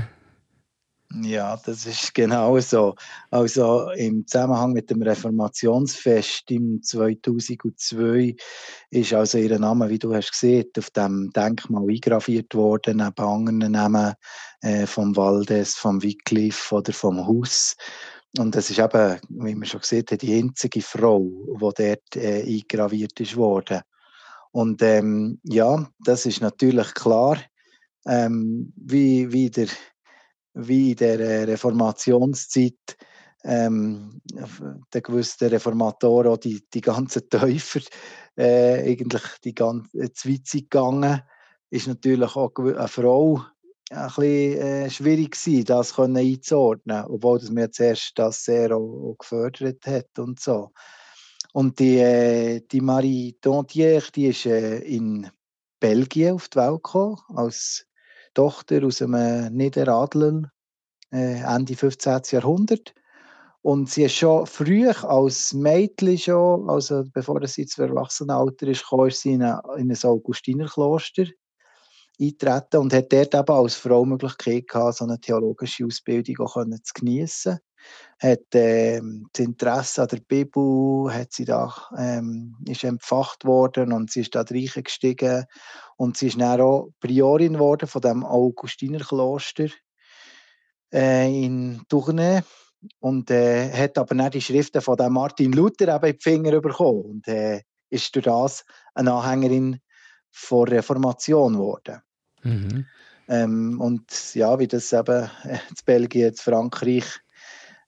Ja, 1.15 1.57
das 1.65 1.87
ist 1.87 2.15
genau 2.15 2.59
so. 2.61 2.95
Also 3.31 3.91
im 3.93 4.27
Zusammenhang 4.27 4.73
mit 4.73 4.91
dem 4.91 5.03
Reformationsfest 5.03 6.51
im 6.51 6.83
2002 6.83 8.37
ist 8.91 9.15
also 9.15 9.39
ihr 9.39 9.59
Name, 9.59 9.89
wie 9.89 9.99
du 9.99 10.15
hast 10.15 10.33
gesehen, 10.33 10.67
auf 10.77 10.91
dem 10.91 11.31
Denkmal 11.31 11.89
eingraviert 11.89 12.55
worden, 12.55 12.99
neben 12.99 13.27
anderen 13.27 13.73
Namen 13.73 14.15
äh, 14.61 14.87
vom 14.87 15.17
Waldes, 15.17 15.77
vom 15.77 16.03
Wycliffe 16.03 16.75
oder 16.75 16.93
vom 16.93 17.27
Haus. 17.27 17.75
Und 18.39 18.55
das 18.55 18.69
ist 18.69 18.79
eben, 18.79 19.19
wie 19.31 19.55
man 19.55 19.65
schon 19.65 19.81
gesehen 19.81 20.05
hat, 20.11 20.21
die 20.21 20.39
einzige 20.39 20.83
Frau, 20.83 21.31
die 21.55 21.59
dort 21.59 22.17
äh, 22.17 22.43
eingraviert 22.43 23.19
ist 23.21 23.37
worden. 23.37 23.81
Und 24.51 24.83
ähm, 24.83 25.41
ja, 25.45 25.89
das 26.05 26.27
ist 26.27 26.43
natürlich 26.43 26.93
klar, 26.95 27.39
ähm, 28.07 28.73
wie, 28.77 29.33
wie 29.33 29.51
der 29.51 29.69
wie 30.59 30.91
in 30.91 30.97
der 30.97 31.21
äh, 31.21 31.45
Reformationszeit 31.45 32.97
ähm, 33.45 34.21
der 34.93 35.01
gewissen 35.01 35.49
Reformatoren 35.49 36.33
auch 36.33 36.37
die, 36.39 36.63
die 36.75 36.81
ganzen 36.81 37.29
Täufer 37.31 37.81
äh, 38.37 38.91
eigentlich 38.91 39.23
die 39.45 39.55
ganze 39.55 39.99
äh, 39.99 40.13
Zeit 40.13 40.47
gegangen. 40.53 41.23
Ist 41.71 41.87
natürlich 41.87 42.35
auch 42.35 42.53
eine 42.57 42.89
Frau 42.89 43.43
ein 43.91 44.07
bisschen 44.07 44.59
äh, 44.61 44.91
schwierig 44.91 45.33
gewesen, 45.33 45.65
das 45.65 45.95
können 45.95 46.17
einzuordnen, 46.17 47.05
obwohl 47.07 47.39
das 47.39 47.51
mir 47.51 47.71
zuerst 47.71 48.13
das 48.17 48.45
sehr 48.45 48.77
auch, 48.77 49.13
auch 49.13 49.17
gefördert 49.19 49.87
hat 49.87 50.19
und 50.19 50.41
so. 50.41 50.73
Und 51.53 51.79
die, 51.79 51.99
äh, 51.99 52.61
die 52.71 52.81
Marie 52.81 53.37
Tontière, 53.43 54.11
die 54.13 54.27
ist 54.27 54.47
äh, 54.47 54.79
in 54.81 55.31
Belgien 55.81 56.35
auf 56.35 56.49
die 56.49 56.59
Welt 56.59 56.83
gekommen, 56.83 57.17
als 57.35 57.88
Tochter 58.35 58.85
aus 58.85 59.03
einem 59.03 59.55
Niederadler, 59.55 60.51
äh, 61.13 61.41
Ende 61.43 61.77
15. 61.77 62.23
Jahrhundert. 62.31 62.95
Und 63.63 63.91
sie 63.91 64.05
ist 64.05 64.15
schon 64.15 64.47
früh 64.47 64.89
als 64.89 65.53
Mädchen 65.53 66.17
schon, 66.17 66.71
also 66.71 67.05
bevor 67.13 67.47
sie 67.47 67.63
ins 67.63 67.77
Erwachsenenalter 67.79 68.69
ist, 68.69 68.89
kam, 68.89 69.07
ist 69.07 69.21
sie 69.21 69.35
in 69.35 69.43
ein, 69.43 69.59
in 69.77 69.91
ein 69.91 70.05
Augustinerkloster 70.05 71.27
eintreten 72.21 72.77
und 72.79 72.93
hat 72.93 73.13
dort 73.13 73.35
eben 73.35 73.57
als 73.57 73.75
Frau 73.75 74.05
die 74.05 74.11
Möglichkeit 74.11 74.69
gehabt, 74.69 74.97
so 74.97 75.05
eine 75.05 75.21
theologische 75.21 75.85
Ausbildung 75.85 76.47
auch 76.47 76.55
zu 76.55 76.93
geniessen. 76.95 77.59
Hat 78.19 78.41
ähm, 78.55 79.29
das 79.33 79.45
Interesse 79.45 80.03
an 80.03 80.09
der 80.09 80.21
Bibel, 80.21 81.13
hat 81.13 81.33
sie 81.33 81.45
da, 81.45 81.73
ähm, 81.97 82.57
ist 82.67 82.85
empfacht 82.85 83.45
worden 83.45 83.93
und 83.93 84.11
sie 84.11 84.23
ist 84.23 84.35
da 84.35 84.43
reingestiegen 84.43 85.45
und 85.97 86.17
sie 86.17 86.29
ist 86.29 86.41
dann 86.41 86.61
auch 86.61 86.91
Priorin 87.01 87.55
geworden 87.55 87.89
von 87.89 88.03
dem 88.03 88.25
Augustinerkloster 88.25 89.69
äh, 90.93 91.45
in 91.45 91.83
Tournai 91.89 92.43
und 93.01 93.31
äh, 93.31 93.71
hat 93.73 93.99
aber 93.99 94.15
dann 94.15 94.31
die 94.31 94.41
Schriften 94.41 94.81
von 94.81 94.97
dem 94.97 95.13
Martin 95.13 95.53
Luther 95.53 95.95
eben 95.95 96.07
in 96.07 96.13
die 96.13 96.23
Finger 96.23 96.61
bekommen 96.61 97.03
und 97.03 97.29
äh, 97.29 97.63
ist 97.91 98.15
durch 98.15 98.25
das 98.25 98.65
eine 98.95 99.13
Anhängerin 99.13 99.81
von 100.31 100.69
Reformation 100.69 101.55
geworden. 101.55 102.01
Mhm. 102.43 102.87
Ähm, 103.29 103.81
und 103.81 104.35
ja, 104.35 104.59
wie 104.59 104.69
das 104.69 104.93
eben 104.93 105.31
äh, 105.45 105.55
in 105.55 105.77
Belgien, 105.85 106.31
in 106.31 106.37
Frankreich, 106.37 107.05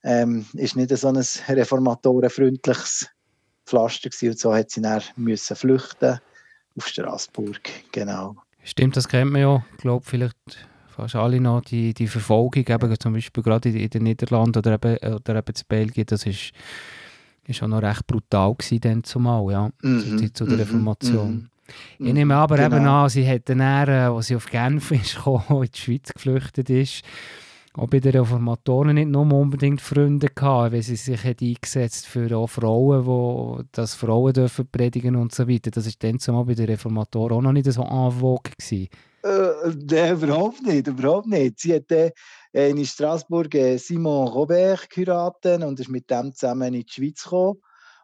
ähm, 0.03 0.47
ist 0.55 0.77
nicht 0.77 0.97
so 0.97 1.09
ein 1.09 1.17
reformatorenfreundliches 1.49 3.09
Pflaster 3.67 4.11
gewesen. 4.11 4.31
und 4.31 4.39
so 4.39 4.55
hat 4.55 4.71
sie 4.71 4.83
dann 4.83 5.03
müssen 5.17 5.57
flüchten 5.57 6.21
auf 6.77 6.87
Straßburg, 6.87 7.61
genau. 7.93 8.37
Stimmt, 8.63 8.97
das 8.97 9.09
kennt 9.09 9.33
man 9.33 9.41
ja. 9.41 9.65
Ich 9.73 9.79
glaube, 9.79 10.05
vielleicht 10.07 10.37
fast 10.89 11.17
alle 11.17 11.41
noch 11.41 11.63
die, 11.63 11.95
die 11.95 12.07
Verfolgung, 12.07 12.65
eben 12.67 13.01
zum 13.01 13.13
Beispiel 13.13 13.43
gerade 13.43 13.69
in, 13.71 13.77
in 13.77 13.91
den 13.91 14.03
Niederlanden 14.05 14.59
oder 14.59 14.75
eben, 14.75 15.15
oder 15.15 15.37
eben 15.37 15.55
in 15.55 15.63
Belgien, 15.69 16.07
das 16.07 16.27
ist, 16.27 16.53
ist 17.47 17.63
auch 17.63 17.69
noch 17.69 17.83
recht 17.83 18.07
brutal 18.07 18.55
gewesen 18.55 18.81
dann 18.81 19.05
zumal, 19.05 19.51
ja, 19.53 19.71
mhm, 19.83 20.19
zu, 20.19 20.33
zu 20.33 20.45
der 20.45 20.55
mhm, 20.55 20.61
Reformation. 20.61 21.51
Mhm. 21.99 22.07
Ich 22.07 22.13
nehme 22.13 22.35
aber 22.35 22.57
genau. 22.57 22.77
eben 22.77 22.87
an, 22.87 23.09
sie 23.09 23.29
hat 23.29 23.49
dann, 23.49 23.61
als 23.61 24.27
sie 24.27 24.37
auf 24.37 24.47
Genf 24.47 24.91
ist, 24.91 25.17
gekommen, 25.17 25.63
in 25.63 25.71
die 25.71 25.79
Schweiz 25.79 26.13
geflüchtet 26.13 26.69
ist, 26.71 27.03
auch 27.75 27.87
bei 27.87 28.01
den 28.01 28.13
Reformatoren 28.13 28.95
nicht 28.95 29.09
nur 29.09 29.33
unbedingt 29.33 29.81
Freunde 29.81 30.29
gehabt, 30.29 30.73
weil 30.73 30.83
sie 30.83 30.97
sich 30.97 31.23
hat 31.23 31.41
eingesetzt 31.41 32.07
für 32.07 32.37
auch 32.37 32.49
Frauen, 32.49 33.07
wo, 33.07 33.63
dass 33.73 33.95
Frauen 33.95 34.33
dürfen 34.33 34.67
predigen 34.67 35.17
und 35.17 35.33
so 35.33 35.49
weiter. 35.49 35.71
Das 35.71 35.87
war 35.87 35.93
dann 36.01 36.19
zumal 36.19 36.45
bei 36.45 36.55
den 36.55 36.67
Reformatoren 36.67 37.37
auch 37.37 37.43
noch 37.43 37.53
nicht 37.53 37.71
so 37.71 37.83
en 37.83 38.11
vogue 38.11 38.53
gewesen. 38.59 38.89
Äh, 39.23 39.75
nein, 39.89 40.15
überhaupt 40.15 40.63
nicht, 40.63 40.87
überhaupt 40.87 41.27
nicht. 41.27 41.61
Sie 41.61 41.75
hat 41.75 41.91
äh, 41.93 42.11
in 42.53 42.85
Straßburg 42.85 43.55
äh, 43.55 43.77
Simon 43.77 44.29
Robert 44.29 44.89
geheiratet 44.91 45.63
und 45.63 45.79
ist 45.79 45.91
mit 45.91 46.11
dem 46.11 46.35
zusammen 46.35 46.75
in 46.75 46.85
die 46.85 46.93
Schweiz 46.93 47.23
gekommen. 47.23 47.61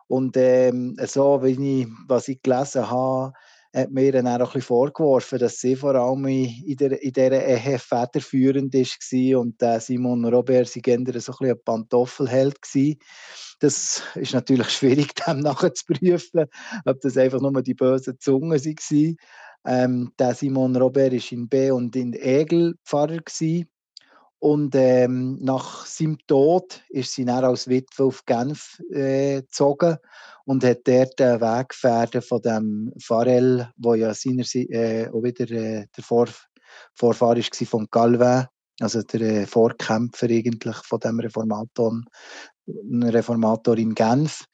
Und 0.09 0.37
ähm, 0.37 0.97
so, 1.05 1.43
wie 1.43 1.81
ich, 1.81 1.89
was 2.07 2.29
ich 2.29 2.41
gelesen 2.41 2.89
habe, 2.89 3.33
hat 3.77 3.91
mir 3.91 4.11
dann 4.11 4.27
auch 4.27 4.33
ein 4.33 4.45
bisschen 4.45 4.63
vorgeworfen, 4.63 5.39
dass 5.39 5.61
sie 5.61 5.77
vor 5.77 5.95
allem 5.95 6.27
in, 6.27 6.77
der, 6.77 7.03
in 7.03 7.13
dieser 7.13 7.47
Ehe 7.47 7.79
federführend 7.79 8.75
war 8.75 9.39
und 9.39 9.63
äh, 9.63 9.79
Simon 9.81 10.25
Robert 10.25 10.69
sie 10.69 10.81
so 11.21 11.33
ein 11.33 11.39
bisschen 11.39 11.51
ein 11.51 11.65
Pantoffelheld 11.65 12.57
war. 12.73 12.95
Das 13.61 14.03
ist 14.15 14.33
natürlich 14.33 14.71
schwierig, 14.71 15.15
dem 15.27 15.41
nachher 15.41 15.75
zu 15.75 15.85
prüfen, 15.87 16.47
ob 16.87 17.01
das 17.03 17.19
einfach 17.19 17.41
nur 17.41 17.63
die 17.63 17.75
bösen 17.75 18.19
Zungen 18.19 18.51
waren. 18.53 19.17
Ähm, 19.67 20.13
der 20.19 20.35
Simon 20.35 20.77
Robert 20.77 21.13
war 21.13 21.33
in 21.33 21.49
B 21.49 21.71
und 21.71 21.95
in 21.97 22.15
Egel 22.15 22.77
Pfarrer. 22.85 23.19
Gewesen. 23.19 23.69
Und 24.47 24.77
ähm, 24.77 25.39
nach 25.41 25.87
seinem 25.87 26.19
Tod 26.29 26.81
ist 26.89 27.13
sie 27.13 27.25
dann 27.25 27.45
als 27.45 27.67
Witwe 27.67 28.05
auf 28.05 28.25
Genf 28.27 28.81
äh, 28.93 29.41
gezogen 29.41 29.97
und 30.45 30.63
hat 30.63 30.87
dort 30.87 31.19
den 31.19 31.41
Weggefährten 31.41 32.23
von 32.23 32.43
dem 32.43 32.93
Farel, 33.03 33.69
wo 33.77 33.95
ja 33.95 34.15
seinerseits 34.15 34.71
äh, 34.71 35.09
auch 35.09 35.25
wieder 35.25 35.51
äh, 35.51 35.87
der 35.97 36.05
Vor 36.05 36.29
Vorfahr 36.95 37.37
war 37.37 37.67
von 37.67 37.91
Calvin, 37.91 38.47
also 38.79 39.03
der 39.03 39.21
äh, 39.21 39.47
Vorkämpfer 39.47 40.27
eigentlich 40.27 40.77
von 40.77 41.01
dem 41.01 41.19
Reformator, 41.19 42.03
Reformator 42.69 43.77
in 43.79 43.97
Genf, 43.97 44.45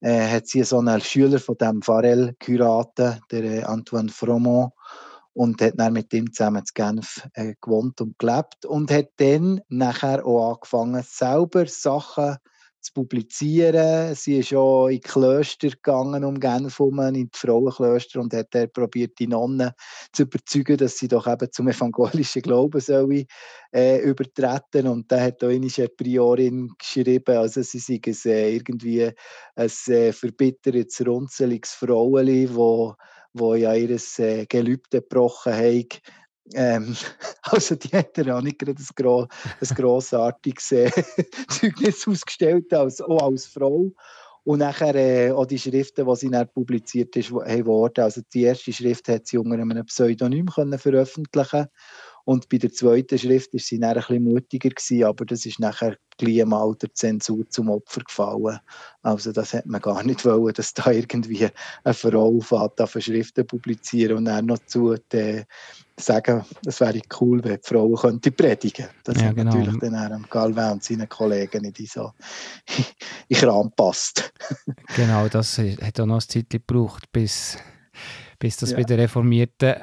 äh, 0.00 0.28
hat 0.28 0.46
sie 0.46 0.62
so 0.62 0.78
einen 0.78 1.00
Schüler 1.00 1.40
von 1.40 1.56
dem 1.56 1.82
Farel 1.82 2.36
geheiratet, 2.38 3.20
der 3.32 3.42
äh, 3.42 3.62
Antoine 3.64 4.10
Fromont, 4.10 4.72
und 5.32 5.62
hat 5.62 5.74
dann 5.76 5.92
mit 5.92 6.12
ihm 6.12 6.32
zusammen 6.32 6.62
in 6.62 6.64
Genf 6.74 7.26
äh, 7.34 7.54
gewohnt 7.60 8.00
und 8.00 8.18
gelebt 8.18 8.64
und 8.66 8.90
hat 8.90 9.10
dann 9.16 9.60
nachher 9.68 10.24
auch 10.26 10.54
angefangen, 10.54 11.02
selber 11.06 11.66
Sachen 11.66 12.36
zu 12.80 12.92
publizieren. 12.94 14.14
Sie 14.14 14.38
ist 14.38 14.54
auch 14.54 14.88
in 14.88 15.00
Klöster 15.00 15.68
gegangen, 15.68 16.24
um 16.24 16.40
Genf 16.40 16.78
herum, 16.78 17.00
in 17.00 17.14
die 17.14 17.30
Frauenklöster 17.34 18.20
und 18.20 18.32
hat 18.32 18.48
dort 18.52 18.72
probiert, 18.72 19.18
die 19.18 19.26
Nonnen 19.26 19.72
zu 20.12 20.22
überzeugen, 20.22 20.78
dass 20.78 20.98
sie 20.98 21.08
doch 21.08 21.26
eben 21.26 21.52
zum 21.52 21.68
evangelischen 21.68 22.42
Glauben 22.42 22.80
sollen, 22.80 23.26
äh, 23.72 23.98
übertreten. 23.98 24.86
Und 24.86 25.12
da 25.12 25.20
hat 25.20 25.44
auch 25.44 25.48
eine 25.48 25.68
Priorin 25.68 26.72
geschrieben, 26.78 27.36
also 27.36 27.62
sie 27.62 27.78
sei 27.78 28.00
es, 28.04 28.24
äh, 28.24 28.54
irgendwie 28.54 29.10
ein 29.54 29.70
äh, 29.86 30.12
verbittertes, 30.12 31.06
runzeliges 31.06 31.72
Frauenli, 31.72 32.54
wo 32.54 32.94
wo 33.32 33.54
ja 33.54 33.74
ihr 33.74 33.98
äh, 34.18 34.46
Gelübde 34.46 35.00
gebrochen 35.00 35.52
haben. 35.52 35.88
Ähm, 36.54 36.96
also 37.42 37.76
die 37.76 37.96
hat 37.96 38.18
er 38.18 38.36
auch 38.36 38.42
nicht 38.42 38.58
gerade 38.58 38.80
ein, 38.80 38.88
gro 38.94 39.26
ein 39.60 39.74
grossartiges 39.74 40.72
äh, 40.72 40.90
Zeugnis 41.48 42.06
ausgestellt, 42.06 42.72
als, 42.72 43.00
auch 43.00 43.22
als 43.22 43.46
Frau. 43.46 43.90
Und 44.42 44.60
nachher 44.60 44.94
äh, 44.94 45.32
auch 45.32 45.46
die 45.46 45.58
Schriften, 45.58 46.06
die 46.06 46.16
sie 46.16 46.30
dann 46.30 46.48
publiziert 46.48 47.14
ist, 47.16 47.30
haben 47.30 47.66
worden. 47.66 48.04
Also 48.04 48.22
die 48.32 48.42
erste 48.42 48.72
Schrift 48.72 49.08
hat 49.08 49.26
sie 49.26 49.38
unter 49.38 49.58
einem 49.58 49.84
Pseudonym 49.84 50.46
können 50.46 50.78
veröffentlichen 50.78 51.66
und 52.30 52.48
bei 52.48 52.58
der 52.58 52.70
zweiten 52.70 53.18
Schrift 53.18 53.52
war 53.54 53.58
sie 53.58 53.80
dann 53.80 53.90
ein 53.90 53.96
bisschen 53.96 54.22
mutiger, 54.22 54.68
gewesen, 54.68 55.02
aber 55.02 55.24
das 55.24 55.44
ist 55.46 55.58
nachher 55.58 55.96
gleich 56.16 56.44
mal 56.44 56.76
der 56.80 56.94
Zensur 56.94 57.44
zum 57.48 57.70
Opfer 57.70 58.02
gefallen. 58.02 58.60
Also 59.02 59.32
das 59.32 59.52
hat 59.52 59.66
man 59.66 59.80
gar 59.80 60.04
nicht 60.04 60.24
wollen, 60.24 60.54
dass 60.54 60.72
da 60.72 60.92
irgendwie 60.92 61.48
eine 61.82 61.92
Frau 61.92 62.38
auf 62.38 62.96
Schriften 63.00 63.44
publizieren 63.48 64.18
und 64.18 64.26
dann 64.26 64.46
noch 64.46 64.60
zu 64.64 64.94
äh, 65.12 65.42
sagen, 65.98 66.44
es 66.64 66.78
wäre 66.78 67.00
cool, 67.20 67.42
wenn 67.42 67.56
die 67.56 67.68
Frauen 67.68 67.96
könnte 67.96 68.30
predigen. 68.30 68.86
Das 69.02 69.16
ja, 69.16 69.24
hat 69.24 69.34
genau. 69.34 69.52
natürlich 69.52 69.80
dann 69.80 69.96
auch 69.96 70.30
Galvin 70.30 70.70
und 70.70 70.84
seinen 70.84 71.08
Kollegen 71.08 71.62
nicht 71.62 71.90
so 71.90 72.12
in 73.26 73.36
Kram 73.36 73.72
passt. 73.72 74.32
genau, 74.94 75.26
das 75.26 75.58
hat 75.58 75.98
auch 75.98 76.06
noch 76.06 76.14
eine 76.14 76.26
Zeit 76.28 76.48
gebraucht, 76.48 77.10
bis, 77.10 77.58
bis 78.38 78.56
das 78.56 78.70
ja. 78.70 78.76
bei 78.76 78.84
den 78.84 79.00
Reformierten 79.00 79.82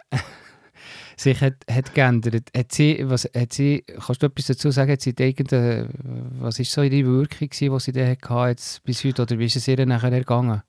sich 1.28 1.42
hat, 1.42 1.56
hat 1.70 1.94
geändert. 1.94 2.50
Hat 2.56 2.72
sie, 2.72 3.00
was, 3.04 3.30
hat 3.36 3.54
sie, 3.54 3.84
kannst 4.06 4.22
du 4.22 4.28
etwas 4.28 4.48
dazu 4.48 4.72
sagen? 4.72 4.92
Hat 4.92 5.02
sie 5.02 5.14
was 6.40 6.60
war 6.60 6.66
so 6.66 6.82
ihre 6.82 7.08
Wirkung, 7.08 7.50
die 7.50 7.80
sie 7.80 7.92
da 7.92 8.06
hatte 8.06 8.50
jetzt 8.50 8.84
bis 8.84 9.04
heute, 9.04 9.24
oder 9.24 9.40
wie 9.40 9.46
ist 9.46 9.56
es 9.56 9.68
ihr 9.68 9.86
nachher 9.86 10.12
ergangen? 10.12 10.62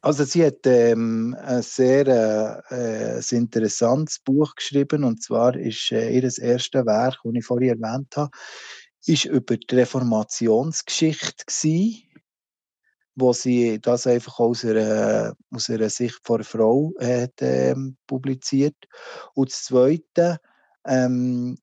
Also 0.00 0.24
sie 0.24 0.44
hat 0.44 0.66
ähm, 0.66 1.34
ein 1.42 1.62
sehr 1.62 2.06
äh, 2.68 3.16
ein 3.16 3.38
interessantes 3.38 4.18
Buch 4.18 4.54
geschrieben 4.54 5.02
und 5.02 5.22
zwar 5.22 5.56
ist 5.56 5.92
äh, 5.92 6.10
ihr 6.10 6.24
erstes 6.24 6.84
Werk, 6.84 7.20
das 7.24 7.32
ich 7.34 7.44
vorhin 7.46 7.80
erwähnt 7.80 8.14
habe, 8.14 8.30
ist 9.06 9.24
über 9.24 9.56
die 9.56 9.74
Reformationsgeschichte 9.74 11.46
gewesen 11.46 12.03
wo 13.16 13.32
sie 13.32 13.80
das 13.80 14.06
einfach 14.06 14.40
aus 14.40 14.64
einer, 14.64 15.34
aus 15.50 15.70
einer 15.70 15.90
Sicht 15.90 16.20
von 16.24 16.42
Frau 16.42 16.92
hat, 17.00 17.34
ähm, 17.40 17.96
publiziert. 18.06 18.76
Und 19.34 19.50
das 19.50 19.64
Zweite, 19.64 20.38
ähm, 20.86 21.56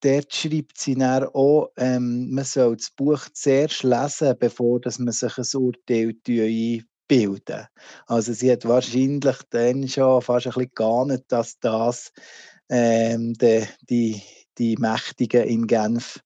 dort 0.00 0.34
schreibt 0.34 0.78
sie 0.78 0.94
dann 0.94 1.24
auch, 1.24 1.70
ähm, 1.76 2.30
man 2.30 2.44
soll 2.44 2.76
das 2.76 2.90
Buch 2.90 3.20
zuerst 3.32 3.82
lesen, 3.82 4.34
bevor 4.38 4.80
dass 4.80 4.98
man 4.98 5.12
sich 5.12 5.36
ein 5.38 5.60
Urteil 5.60 6.14
einbilden 6.26 7.66
Also 8.06 8.32
sie 8.32 8.50
hat 8.50 8.64
wahrscheinlich 8.64 9.36
dann 9.50 9.88
schon 9.88 10.22
fast 10.22 10.46
ein 10.46 10.52
bisschen 10.52 10.72
geahnt, 10.74 11.24
dass 11.28 11.58
das 11.60 12.12
ähm, 12.68 13.34
die, 13.34 13.66
die, 13.88 14.22
die 14.58 14.76
Mächtigen 14.76 15.44
in 15.44 15.66
Genf 15.66 16.20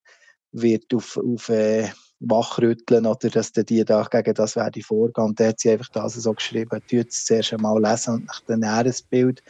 wird 0.51 0.93
auf, 0.93 1.17
auf 1.17 1.49
äh, 1.49 1.89
wachrütteln 2.19 3.05
oder 3.05 3.29
dass 3.29 3.51
die 3.51 3.85
da 3.85 4.03
gegen 4.03 4.33
das 4.33 4.55
werde 4.55 4.81
vorgehen. 4.81 5.25
Und 5.25 5.39
da 5.39 5.47
hat 5.47 5.59
sie 5.59 5.71
einfach 5.71 5.89
das 5.89 6.13
so 6.13 6.33
geschrieben, 6.33 6.81
tut 6.89 7.09
es 7.09 7.25
zuerst 7.25 7.53
einmal 7.53 7.81
lesen 7.81 8.15
und 8.15 8.43
dann 8.47 8.63
ein 8.63 8.93
Bild 9.09 9.43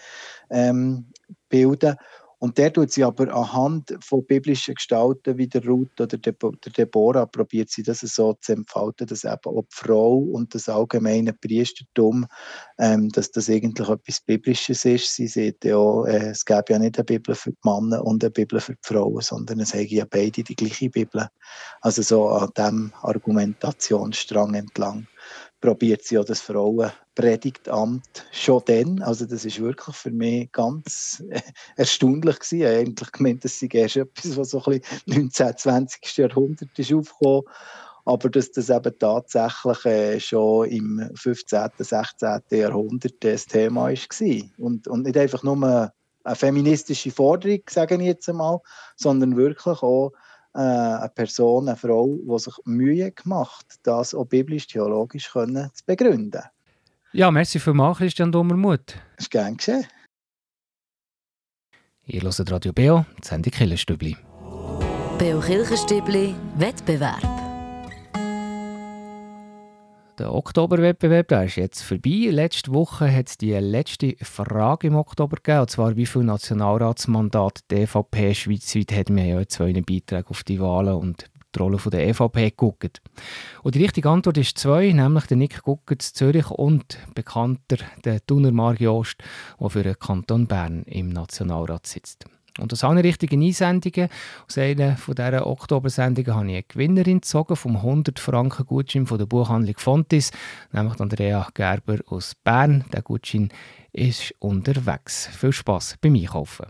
ähm, 0.49 1.05
bilden. 1.49 1.95
Und 2.39 2.57
der 2.59 2.71
tut 2.71 2.91
sie 2.91 3.03
aber 3.03 3.33
anhand 3.33 3.97
von 3.99 4.25
biblischen 4.25 4.75
Gestalten 4.75 5.37
wie 5.37 5.47
der 5.47 5.65
Ruth 5.65 5.99
oder 5.99 6.17
der, 6.17 6.33
Deborah 6.77 7.25
probiert 7.25 7.71
sie 7.71 7.81
das 7.81 8.01
so 8.01 8.33
zu 8.33 8.53
entfalten, 8.53 9.07
dass 9.07 9.23
eben 9.23 9.37
auch 9.45 9.63
die 9.63 9.75
Frau 9.75 10.17
und 10.17 10.53
das 10.53 10.69
allgemeine 10.69 11.33
Priestertum, 11.33 12.27
ähm, 12.77 13.09
dass 13.09 13.31
das 13.31 13.49
eigentlich 13.49 13.89
etwas 13.89 14.21
Biblisches 14.21 14.85
ist. 14.85 15.15
Sie 15.15 15.27
sieht 15.27 15.65
ja 15.65 15.77
auch, 15.77 16.05
äh, 16.05 16.29
es 16.29 16.45
gäbe 16.45 16.73
ja 16.73 16.79
nicht 16.79 16.97
eine 16.97 17.05
Bibel 17.05 17.33
für 17.33 17.51
die 17.51 17.57
Männer 17.63 18.05
und 18.05 18.23
eine 18.23 18.29
Bibel 18.29 18.59
für 18.59 18.73
die 18.73 18.79
Frauen, 18.83 19.21
sondern 19.21 19.59
es 19.59 19.73
haben 19.73 19.87
ja 19.87 20.05
beide 20.07 20.43
die 20.43 20.55
gleiche 20.55 20.91
Bibel. 20.91 21.27
Also 21.81 22.03
so 22.03 22.29
an 22.29 22.51
dem 22.55 22.93
Argumentationsstrang 23.01 24.53
entlang 24.53 25.07
probiert 25.61 26.03
sie 26.03 26.17
auch 26.17 26.25
das 26.25 26.41
Frauenpredigtamt 26.41 28.25
schon 28.31 28.61
dann. 28.65 29.01
Also 29.01 29.25
das 29.25 29.45
ist 29.45 29.59
wirklich 29.59 29.95
für 29.95 30.11
mich 30.11 30.51
ganz 30.51 31.23
erstaunlich 31.75 32.39
gewesen. 32.39 32.61
Ich 32.61 32.65
habe 32.65 32.77
eigentlich 32.77 33.11
gemeint, 33.11 33.43
das 33.43 33.59
sei 33.59 33.69
erst 33.71 33.97
etwas, 33.97 34.37
was 34.37 34.49
so 34.51 34.63
ein 34.63 34.79
bisschen 34.79 35.01
19. 35.05 35.57
20. 35.57 36.17
Jahrhundert 36.17 36.77
ist 36.77 36.93
aufgekommen. 36.93 37.43
Aber 38.05 38.29
dass 38.29 38.51
das 38.51 38.69
eben 38.69 38.97
tatsächlich 38.99 39.85
äh, 39.85 40.19
schon 40.19 40.69
im 40.69 41.11
15., 41.15 41.71
16. 41.77 42.41
Jahrhundert 42.51 43.15
das 43.19 43.45
Thema 43.45 43.89
war. 43.89 44.49
Und, 44.57 44.87
und 44.87 45.03
nicht 45.03 45.17
einfach 45.17 45.43
nur 45.43 45.91
eine 46.23 46.35
feministische 46.35 47.11
Forderung, 47.11 47.59
sage 47.69 47.95
ich 47.95 48.01
jetzt 48.01 48.29
einmal, 48.29 48.59
sondern 48.95 49.35
wirklich 49.35 49.81
auch 49.81 50.13
eine 50.57 51.11
Person, 51.13 51.67
eine 51.67 51.77
Frau, 51.77 52.17
die 52.21 52.39
sich 52.39 52.55
Mühe 52.65 53.11
gemacht 53.11 53.65
das 53.83 54.13
auch 54.13 54.25
biblisch-theologisch 54.25 55.29
zu 55.31 55.85
begründen. 55.85 56.43
Ja, 57.13 57.31
merci 57.31 57.59
vielmals, 57.59 57.97
Christian 57.97 58.31
Dummermuth. 58.31 58.95
Das 59.15 59.25
ist 59.25 59.31
gern 59.31 59.57
geschehen. 59.57 59.85
Ihr 62.05 62.21
hört 62.21 62.51
Radio 62.51 62.73
Beo, 62.73 63.05
die 63.23 63.27
Sendung 63.27 63.51
Killenstübli. 63.51 64.15
Beo 65.17 65.39
Kirchenstübli, 65.39 66.35
Wettbewerb. 66.57 67.36
Der 70.17 70.33
Oktoberwettbewerb 70.33 71.31
ist 71.45 71.57
jetzt 71.57 71.83
vorbei. 71.83 72.29
Letzte 72.31 72.73
Woche 72.73 73.13
hat 73.13 73.27
es 73.27 73.37
die 73.37 73.51
letzte 73.51 74.15
Frage 74.19 74.87
im 74.87 74.95
Oktober 74.95 75.35
gegeben, 75.35 75.59
und 75.59 75.69
zwar 75.69 75.95
wie 75.95 76.07
viele 76.07 76.25
Nationalratsmandate 76.25 77.61
die 77.69 77.75
EVP 77.75 78.33
schweizweit 78.33 78.91
hat. 78.93 79.09
Wir 79.09 79.21
haben 79.21 79.29
ja 79.29 79.39
jetzt 79.39 79.53
zwei 79.53 79.71
Beiträge 79.73 80.29
auf 80.29 80.43
die 80.43 80.59
Wahlen 80.59 80.95
und 80.95 81.29
die 81.53 81.59
Rolle 81.59 81.77
der 81.77 82.07
EVP 82.07 82.49
geguckt. 82.49 83.01
Und 83.61 83.75
die 83.75 83.83
richtige 83.83 84.09
Antwort 84.09 84.39
ist 84.39 84.57
zwei, 84.57 84.91
nämlich 84.91 85.27
der 85.27 85.37
Nick 85.37 85.61
Guckert 85.61 86.01
Zürich 86.01 86.49
und 86.49 86.97
bekannter 87.13 87.77
der 88.03 88.25
Thuner 88.25 88.51
Margi 88.51 88.87
Ost, 88.87 89.17
der 89.59 89.69
für 89.69 89.83
den 89.83 89.99
Kanton 89.99 90.47
Bern 90.47 90.81
im 90.83 91.09
Nationalrat 91.09 91.85
sitzt. 91.85 92.25
Und 92.57 92.73
aus 92.73 92.83
allen 92.83 92.97
richtigen 92.99 93.41
Einsendungen, 93.41 94.09
aus 94.47 94.57
einer 94.57 94.97
von 94.97 95.15
dieser 95.15 95.45
Oktobersendungen, 95.47 96.35
habe 96.35 96.47
ich 96.47 96.53
eine 96.53 96.63
Gewinnerin 96.63 97.21
gezogen 97.21 97.55
vom 97.55 97.75
100 97.77 98.19
Franken 98.19 98.65
Gutschein 98.65 99.05
von 99.05 99.17
der 99.17 99.25
Buchhandlung 99.25 99.77
Fontis, 99.77 100.31
nämlich 100.71 100.99
Andrea 100.99 101.47
Gerber 101.53 101.97
aus 102.07 102.35
Bern. 102.43 102.85
Der 102.91 103.01
Gutschein 103.01 103.49
ist 103.91 104.33
unterwegs. 104.39 105.27
Viel 105.27 105.53
Spaß 105.53 105.97
beim 106.01 106.15
Einkaufen. 106.15 106.67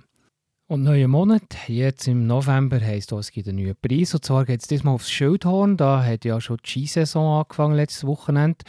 Und 0.69 0.83
neuen 0.83 1.09
Monat, 1.09 1.69
jetzt 1.69 2.09
im 2.09 2.27
November, 2.27 2.81
heisst 2.81 3.13
es 3.13 3.31
gibt 3.31 3.47
einen 3.47 3.63
neuen 3.63 3.77
Preis. 3.81 4.13
Und 4.13 4.25
zwar 4.25 4.43
geht 4.43 4.61
es 4.61 4.67
diesmal 4.67 4.95
aufs 4.95 5.09
Schildhorn. 5.09 5.77
Da 5.77 6.03
hat 6.03 6.25
ja 6.25 6.41
schon 6.41 6.57
die 6.57 6.69
Skisaison 6.69 7.39
angefangen 7.39 7.75
letztes 7.75 8.05
Wochenende. 8.05 8.65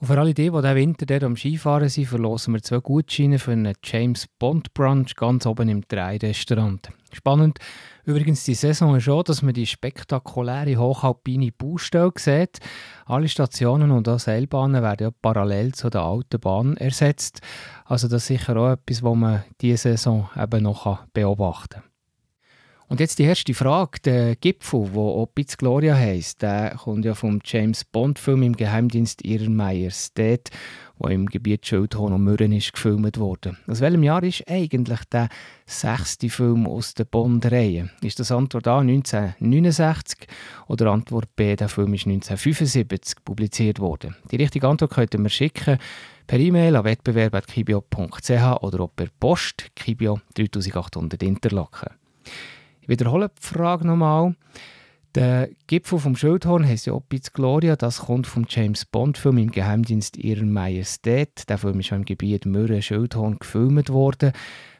Und 0.00 0.06
für 0.06 0.18
alle 0.18 0.32
die, 0.32 0.44
die 0.44 0.50
diesen 0.50 0.76
Winter 0.76 1.06
dort 1.06 1.24
am 1.24 1.36
Skifahren 1.36 1.88
sind, 1.88 2.06
verlosen 2.06 2.54
wir 2.54 2.62
zwei 2.62 2.78
Gutscheine 2.78 3.40
für 3.40 3.50
einen 3.50 3.74
James 3.82 4.28
Bond 4.38 4.72
Brunch 4.72 5.16
ganz 5.16 5.44
oben 5.44 5.68
im 5.68 5.82
Drei-Restaurant. 5.88 6.90
Spannend 7.12 7.58
übrigens 8.04 8.44
die 8.44 8.54
Saison 8.54 8.94
ist 8.94 9.04
schon, 9.04 9.24
dass 9.24 9.42
man 9.42 9.54
die 9.54 9.66
spektakuläre 9.66 10.76
hochalpine 10.76 11.50
Baustelle 11.50 12.12
sieht. 12.16 12.58
Alle 13.06 13.28
Stationen 13.28 13.90
und 13.90 14.08
auch 14.08 14.20
Seilbahnen 14.20 14.82
werden 14.82 15.08
ja 15.08 15.10
parallel 15.22 15.72
zu 15.74 15.90
der 15.90 16.02
alten 16.02 16.38
Bahn 16.38 16.76
ersetzt. 16.76 17.40
Also 17.84 18.06
das 18.06 18.22
ist 18.22 18.28
sicher 18.28 18.56
auch 18.56 18.72
etwas, 18.72 19.02
was 19.02 19.16
man 19.16 19.44
diese 19.60 19.90
Saison 19.90 20.28
eben 20.36 20.62
noch 20.62 21.06
beobachten 21.12 21.80
kann. 21.80 21.87
Und 22.90 23.00
jetzt 23.00 23.18
die 23.18 23.24
erste 23.24 23.52
Frage. 23.52 23.98
Der 24.02 24.34
Gipfel, 24.36 24.88
der 24.94 25.02
Opitz 25.02 25.58
Gloria 25.58 25.94
heisst, 25.94 26.40
der 26.40 26.70
kommt 26.70 27.04
ja 27.04 27.14
vom 27.14 27.38
James 27.44 27.84
Bond-Film 27.84 28.42
im 28.42 28.56
Geheimdienst 28.56 29.22
Ihrer 29.26 29.50
Majestät, 29.50 30.48
wo 30.96 31.08
im 31.08 31.26
Gebiet 31.26 31.66
Schildhorn 31.66 32.14
und 32.14 32.24
Mürren 32.24 32.50
ist 32.50 32.72
gefilmt 32.72 33.18
wurde. 33.18 33.58
Aus 33.66 33.82
welchem 33.82 34.02
Jahr 34.04 34.22
ist 34.22 34.42
eigentlich 34.48 35.00
der 35.12 35.28
sechste 35.66 36.30
Film 36.30 36.66
aus 36.66 36.94
der 36.94 37.04
Bond-Reihe? 37.04 37.90
Ist 38.00 38.20
das 38.20 38.32
Antwort 38.32 38.66
A 38.66 38.78
1969 38.78 40.26
oder 40.68 40.90
Antwort 40.90 41.36
B, 41.36 41.56
der 41.56 41.68
Film 41.68 41.92
ist 41.92 42.06
1975 42.06 43.22
publiziert 43.22 43.80
worden? 43.80 44.16
Die 44.30 44.36
richtige 44.36 44.66
Antwort 44.66 44.92
könnten 44.92 45.22
wir 45.22 45.28
schicken 45.28 45.76
per 46.26 46.38
E-Mail 46.38 46.74
an 46.74 46.84
wettbewerb.kibio.ch 46.84 48.62
oder 48.62 48.80
auch 48.80 48.96
per 48.96 49.08
Post, 49.20 49.66
Kibio 49.76 50.20
3800 50.36 51.22
Interlaken. 51.22 51.90
Ich 52.88 52.92
wiederhole 52.92 53.28
die 53.28 53.46
Frage 53.46 53.86
nochmal. 53.86 54.34
Der 55.14 55.50
Gipfel 55.66 55.98
vom 55.98 56.16
Schildhorn 56.16 56.64
Opitz 56.88 57.34
Gloria. 57.34 57.76
Das 57.76 57.98
kommt 58.06 58.26
vom 58.26 58.46
James 58.48 58.86
Bond-Film 58.86 59.36
im 59.36 59.50
Geheimdienst 59.50 60.16
Ihrer 60.16 60.46
Majestät. 60.46 61.50
Der 61.50 61.58
Film 61.58 61.80
ist 61.80 61.92
im 61.92 62.06
Gebiet 62.06 62.46
Mürren-Schildhorn 62.46 63.38
gefilmt 63.40 63.90
worden. 63.90 64.32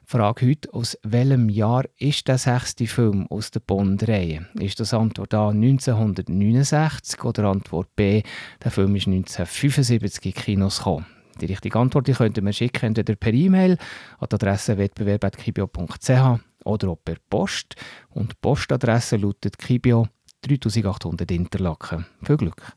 Frage 0.06 0.48
heute, 0.48 0.72
aus 0.72 0.96
welchem 1.02 1.50
Jahr 1.50 1.84
ist 1.98 2.28
der 2.28 2.38
sechste 2.38 2.86
Film 2.86 3.26
aus 3.28 3.50
der 3.50 3.60
Bond-Reihe? 3.60 4.46
Ist 4.58 4.80
das 4.80 4.94
Antwort 4.94 5.34
A 5.34 5.50
1969 5.50 7.22
oder 7.24 7.44
Antwort 7.44 7.94
B, 7.94 8.22
der 8.64 8.70
Film 8.70 8.96
ist 8.96 9.06
1975 9.06 10.24
in 10.24 10.32
Kinos 10.32 10.78
gekommen? 10.78 11.04
Die 11.42 11.46
richtige 11.46 11.78
Antwort 11.78 12.08
die 12.08 12.14
könnt 12.14 12.38
ihr 12.38 12.42
mir 12.42 12.54
schicken, 12.54 12.86
entweder 12.86 13.16
per 13.16 13.34
E-Mail 13.34 13.76
an 14.18 14.28
die 14.30 14.34
Adresse 14.34 14.78
wettbewerb.kibio.ch 14.78 16.47
oder 16.68 16.90
auch 16.90 16.98
per 17.04 17.16
Post. 17.28 17.74
Und 18.10 18.32
die 18.32 18.36
Postadresse 18.40 19.16
lautet 19.16 19.58
Kibio 19.58 20.06
3800 20.42 21.30
Interlaken. 21.30 22.06
Viel 22.22 22.36
Glück! 22.36 22.72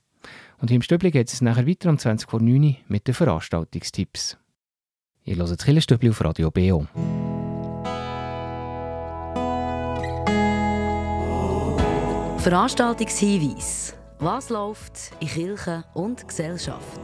Und 0.60 0.70
hier 0.70 0.76
im 0.76 0.82
Stöbli 0.82 1.12
geht 1.12 1.32
es 1.32 1.42
nachher 1.42 1.68
weiter 1.68 1.90
um 1.90 1.98
20 1.98 2.30
vor 2.30 2.42
9 2.42 2.64
Uhr 2.64 2.76
mit 2.88 3.08
den 3.08 3.14
Veranstaltungstipps. 3.16 4.38
Ihr 5.24 5.36
hört 5.36 5.52
das 5.52 5.66
Killerstübli 5.66 6.10
auf 6.10 6.24
Radio 6.24 6.52
BO. 6.52 6.88
Veranstaltungshinweis. 12.38 13.96
Was 14.20 14.50
läuft 14.50 15.12
in 15.20 15.28
Kirche 15.28 15.84
und 15.94 16.28
Gesellschaft? 16.28 17.00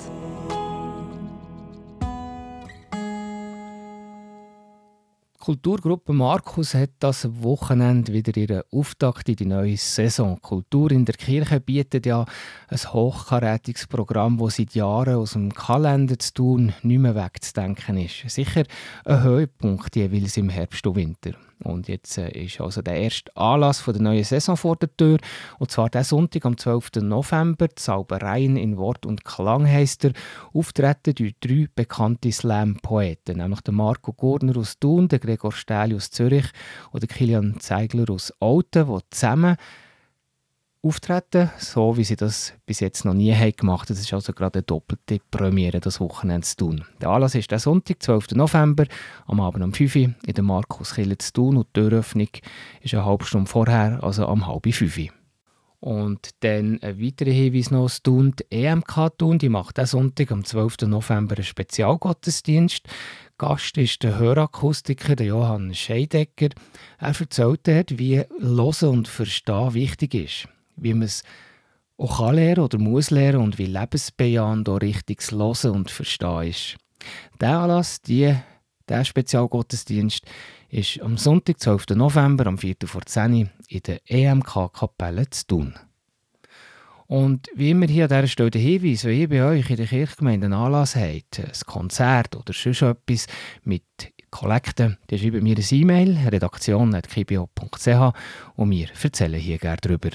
Kulturgruppe 5.48 6.12
Markus 6.12 6.74
hat 6.74 6.90
das 7.00 7.26
Wochenende 7.42 8.12
wieder 8.12 8.36
ihren 8.36 8.64
Auftakt 8.70 9.30
in 9.30 9.38
die 9.38 9.46
neue 9.46 9.78
Saison. 9.78 10.42
Kultur 10.42 10.92
in 10.92 11.06
der 11.06 11.16
Kirche 11.16 11.62
bietet 11.62 12.06
ja 12.06 12.26
ein 12.68 12.78
hochkarätiges 12.78 13.88
Programm, 13.88 14.38
das 14.40 14.58
seit 14.58 14.76
Jahren 14.76 15.16
aus 15.16 15.32
dem 15.32 15.54
Kalender 15.54 16.20
zu 16.20 16.34
tun 16.34 16.74
nicht 16.84 17.00
mehr 17.00 17.16
wegzudenken 17.16 17.96
ist. 17.96 18.30
Sicher 18.30 18.66
ein 19.06 19.24
Höhepunkt 19.24 19.96
jeweils 19.96 20.36
im 20.36 20.50
Herbst 20.50 20.86
und 20.86 20.98
Winter. 20.98 21.32
Und 21.64 21.88
jetzt 21.88 22.18
äh, 22.18 22.30
ist 22.30 22.62
also 22.62 22.82
der 22.82 22.96
erste 22.96 23.36
Anlass 23.36 23.80
von 23.80 23.94
der 23.94 24.04
neuen 24.04 24.24
Saison 24.24 24.56
vor 24.56 24.76
der 24.76 24.96
Tür. 24.96 25.18
Und 25.60 25.72
zwar 25.72 25.90
der 25.90 26.04
Sonntag 26.04 26.46
am 26.46 26.58
12. 26.58 26.92
November. 27.02 27.68
Zaubereien 27.76 28.58
in 28.58 28.78
Wort 28.78 29.06
und 29.06 29.26
Klang 29.26 29.68
heisst 29.68 30.06
er. 30.06 30.14
Auftreten 30.54 31.16
durch 31.16 31.36
drei 31.40 31.68
bekannte 31.74 32.32
Slam-Poeten, 32.32 33.38
nämlich 33.38 33.62
der 33.62 33.74
Marco 33.74 34.14
Gurner 34.14 34.58
aus 34.58 34.80
Thun, 34.80 35.08
der 35.08 35.20
Gregor 35.20 35.52
Stähli 35.52 35.96
aus 35.96 36.12
Zürich 36.12 36.46
und 36.92 37.02
der 37.02 37.10
Kilian 37.10 37.60
Zeigler 37.60 38.10
aus 38.10 38.34
Olten, 38.40 38.88
die 38.88 39.00
zusammen 39.10 39.58
auftreten, 40.88 41.52
so 41.58 41.98
wie 41.98 42.04
sie 42.04 42.16
das 42.16 42.54
bis 42.66 42.80
jetzt 42.80 43.06
noch 43.06 43.14
nie 43.14 43.34
haben 43.34 43.52
gemacht 43.56 43.90
haben. 43.90 43.96
Das 43.96 44.00
ist 44.00 44.14
also 44.14 44.34
gerade 44.34 44.60
eine 44.60 44.64
doppelte 44.64 45.20
Premiere, 45.30 45.80
das 45.80 46.00
Wochenende 46.00 46.48
zu 46.48 46.58
tun. 46.58 46.86
Der 47.02 47.10
Anlass 47.10 47.36
ist 47.36 47.52
der 47.52 47.60
Sonntag, 47.60 48.02
12. 48.02 48.32
November, 48.32 48.86
am 49.26 49.40
Abend 49.40 49.64
um 49.64 49.74
5 49.74 49.96
Uhr 49.96 50.02
in 50.02 50.34
der 50.34 50.44
Markus 50.44 50.96
Kille 50.96 51.18
zu 51.18 51.34
tun 51.34 51.58
und 51.58 51.68
die 51.76 51.82
Türöffnung 51.82 52.30
ist 52.82 52.94
eine 52.94 53.06
halbe 53.06 53.26
Stunde 53.26 53.50
vorher, 53.50 54.04
also 54.04 54.28
am 54.28 54.48
halb 54.48 54.64
5 54.64 54.98
Uhr. 54.98 55.10
Und 55.80 56.32
dann 56.40 56.80
ein 56.82 57.00
weiterer 57.00 57.30
Hinweis 57.30 57.70
noch, 57.70 57.84
das 57.84 58.02
Thun, 58.02 58.34
die 58.40 58.46
EMK 58.50 59.12
Thun, 59.18 59.38
die 59.38 59.50
macht 59.50 59.78
diesen 59.78 60.00
Sonntag 60.00 60.32
am 60.32 60.44
12. 60.44 60.78
November 60.88 61.36
einen 61.36 61.44
Spezialgottesdienst. 61.44 62.88
Gast 63.38 63.78
ist 63.78 64.02
der 64.02 64.18
Hörakustiker 64.18 65.16
der 65.16 65.28
Johann 65.28 65.76
Scheidegger. 65.76 66.50
Er 66.98 67.20
erzählt 67.20 67.68
dort, 67.68 68.00
wie 68.00 68.24
Hören 68.40 68.90
und 68.90 69.08
Verstehen 69.08 69.76
wichtig 69.76 70.16
ist 70.16 70.48
wie 70.78 70.94
man 70.94 71.04
es 71.04 71.24
auch 71.98 72.18
kann 72.18 72.36
lernen 72.36 72.64
oder 72.64 72.78
muss 72.78 73.10
lernen 73.10 73.42
und 73.42 73.58
wie 73.58 73.66
lebensbejahend 73.66 74.70
auch 74.70 74.82
richtiges 74.82 75.32
Hören 75.32 75.72
und 75.72 75.92
Verstehen 75.92 76.44
ist. 76.44 76.78
Der 77.42 77.60
Anlass, 77.60 78.02
die, 78.02 78.36
der 78.88 79.04
Spezialgottesdienst, 79.04 80.24
ist 80.70 81.02
am 81.02 81.18
Sonntag, 81.18 81.60
12. 81.60 81.90
November, 81.96 82.48
am 82.48 82.58
4. 82.58 82.76
vor 82.86 83.02
10 83.06 83.50
in 83.68 83.82
der 83.84 84.00
EMK-Kapelle 84.06 85.30
zu 85.30 85.48
tun. 85.48 85.74
Und 87.08 87.48
wie 87.56 87.70
immer 87.70 87.88
hier 87.88 88.04
an 88.04 88.10
dieser 88.10 88.28
Stelle 88.28 88.52
der 88.52 88.62
Hinweis, 88.62 89.06
wenn 89.06 89.18
ihr 89.18 89.30
bei 89.30 89.44
euch 89.44 89.70
in 89.70 89.78
der 89.78 89.88
Kirchgemeinde 89.88 90.48
einen 90.48 90.54
Anlass 90.54 90.96
habt, 90.96 91.40
ein 91.40 91.52
Konzert 91.66 92.36
oder 92.36 92.52
sonst 92.54 92.82
etwas 92.82 93.28
mit 93.64 93.84
Kollekten, 94.30 94.98
dann 95.08 95.20
schreibt 95.20 95.42
mir 95.42 95.56
eine 95.56 95.66
E-Mail, 95.72 96.18
redaktion.kibio.ch 96.28 98.14
und 98.58 98.72
wir 98.72 98.88
erzählen 99.02 99.40
hier 99.40 99.58
gerne 99.58 99.78
darüber. 99.82 100.10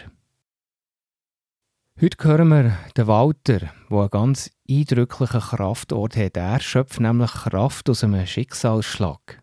Heute 2.00 2.24
hören 2.26 2.48
wir 2.48 2.78
den 2.96 3.06
Walter, 3.06 3.58
der 3.58 3.70
einen 3.90 4.10
ganz 4.10 4.50
eindrücklichen 4.68 5.40
Kraftort 5.40 6.16
hat. 6.16 6.36
Er 6.36 6.58
schöpft 6.58 6.98
nämlich 6.98 7.30
Kraft 7.30 7.88
aus 7.90 8.02
einem 8.02 8.26
Schicksalsschlag. 8.26 9.40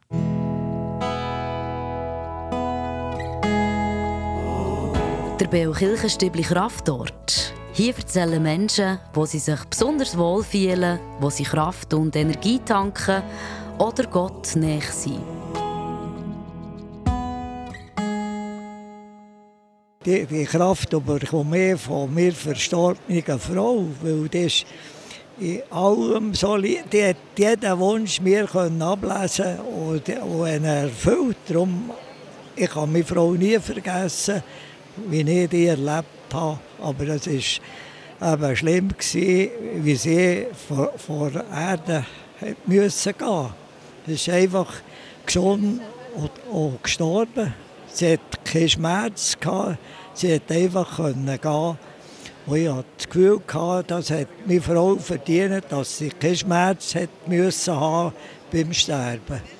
Der 5.40 5.48
Beokirchenstübli 5.48 6.42
Kraftort. 6.42 7.54
Hier 7.72 7.96
erzählen 7.96 8.42
Menschen, 8.42 8.98
wo 9.14 9.26
sie 9.26 9.40
sich 9.40 9.64
besonders 9.66 10.18
wohl 10.18 10.44
fühlen, 10.44 11.00
wo 11.20 11.30
sie 11.30 11.44
Kraft 11.44 11.94
und 11.94 12.16
Energie 12.16 12.60
tanken 12.60 13.22
oder 13.78 14.06
Gott 14.06 14.56
näher 14.56 14.82
sind. 14.82 15.39
Die, 20.10 20.26
die 20.26 20.46
Kraft 20.46 20.90
bekomme 20.90 21.74
ich 21.74 21.80
von 21.80 22.12
mir 22.12 22.32
verstorbenen 22.32 23.40
Frau, 23.40 23.86
weil 24.02 24.28
das 24.28 24.66
in 25.40 25.62
allem 25.70 26.34
ich, 26.64 26.80
die 26.92 27.16
jeden 27.38 27.80
Wunsch 27.80 28.20
mir 28.20 28.48
können 28.48 28.82
ablesen 28.82 29.60
und, 29.60 30.10
und 30.10 30.64
erfüllt. 30.64 31.38
Darum, 31.48 31.92
ich 32.56 32.72
kann 32.72 32.92
meine 32.92 33.06
Frau 33.06 33.34
nie 33.34 33.60
vergessen 33.60 34.42
wie 35.06 35.22
ich 35.22 35.50
die 35.50 35.68
erlebt 35.68 36.34
habe. 36.34 36.58
Aber 36.82 37.08
es 37.08 37.28
war 38.20 38.34
eben 38.34 38.56
schlimm, 38.56 38.88
gewesen, 38.90 39.50
wie 39.76 39.96
sie 39.96 40.48
vor, 40.68 40.92
vor 40.98 41.30
der 41.30 41.46
Erde 41.54 42.04
müssen 42.66 43.14
gehen 43.16 43.50
Sie 44.08 44.14
ist 44.14 44.30
einfach 44.30 44.74
gesund 45.24 45.82
und, 46.16 46.32
und 46.52 46.82
gestorben. 46.84 47.54
Sie 47.92 48.14
hat 48.14 48.44
keinen 48.44 48.70
Schmerz, 48.70 49.38
gehabt. 49.40 49.78
Sie 50.20 50.36
hat 50.36 50.52
einfach 50.52 50.98
gehen 50.98 51.78
und 52.46 52.58
ich 52.58 52.68
hatte 52.68 52.86
das 52.98 53.08
Gefühl, 53.08 53.42
gehabt, 53.46 53.92
das 53.92 54.12
hat 54.12 54.28
meine 54.46 54.62
Frau 54.62 54.96
verdient, 54.96 55.66
dass 55.70 55.98
sie 55.98 56.10
keinen 56.10 56.36
Schmerz 56.36 56.96
haben 57.68 58.14
beim 58.52 58.74
Sterben. 58.74 59.59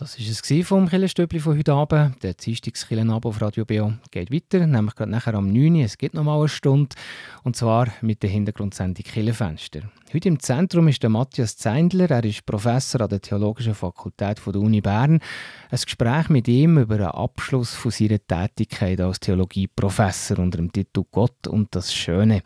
Das 0.00 0.18
war 0.18 0.26
es 0.26 0.66
vom 0.66 0.88
Killenstübli 0.88 1.40
von 1.40 1.58
heute 1.58 1.74
Abend. 1.74 2.22
Der 2.22 2.32
Dienstagskillenabend 2.32 3.26
auf 3.26 3.42
Radio 3.42 3.66
BO 3.66 3.92
geht 4.10 4.32
weiter, 4.32 4.66
nämlich 4.66 4.94
gerade 4.94 5.10
nachher 5.10 5.34
am 5.34 5.52
9 5.52 5.74
Uhr. 5.74 5.84
Es 5.84 5.98
gibt 5.98 6.14
noch 6.14 6.24
mal 6.24 6.38
eine 6.38 6.48
Stunde, 6.48 6.96
und 7.42 7.54
zwar 7.54 7.88
mit 8.00 8.22
der 8.22 8.30
Hintergrundsendung 8.30 9.04
Killenfenster. 9.04 9.82
Heute 10.14 10.28
im 10.28 10.40
Zentrum 10.40 10.88
ist 10.88 11.02
der 11.02 11.10
Matthias 11.10 11.58
Zeindler. 11.58 12.10
Er 12.10 12.24
ist 12.24 12.46
Professor 12.46 13.02
an 13.02 13.10
der 13.10 13.20
Theologischen 13.20 13.74
Fakultät 13.74 14.40
der 14.46 14.56
Uni 14.56 14.80
Bern. 14.80 15.20
Ein 15.70 15.78
Gespräch 15.84 16.30
mit 16.30 16.48
ihm 16.48 16.78
über 16.78 16.96
den 16.96 17.08
Abschluss 17.08 17.74
von 17.74 17.90
seiner 17.90 18.26
Tätigkeit 18.26 19.02
als 19.02 19.20
Theologieprofessor 19.20 20.38
unter 20.38 20.56
dem 20.56 20.72
Titel 20.72 21.04
Gott 21.10 21.46
und 21.46 21.74
das 21.74 21.92
Schöne. 21.92 22.42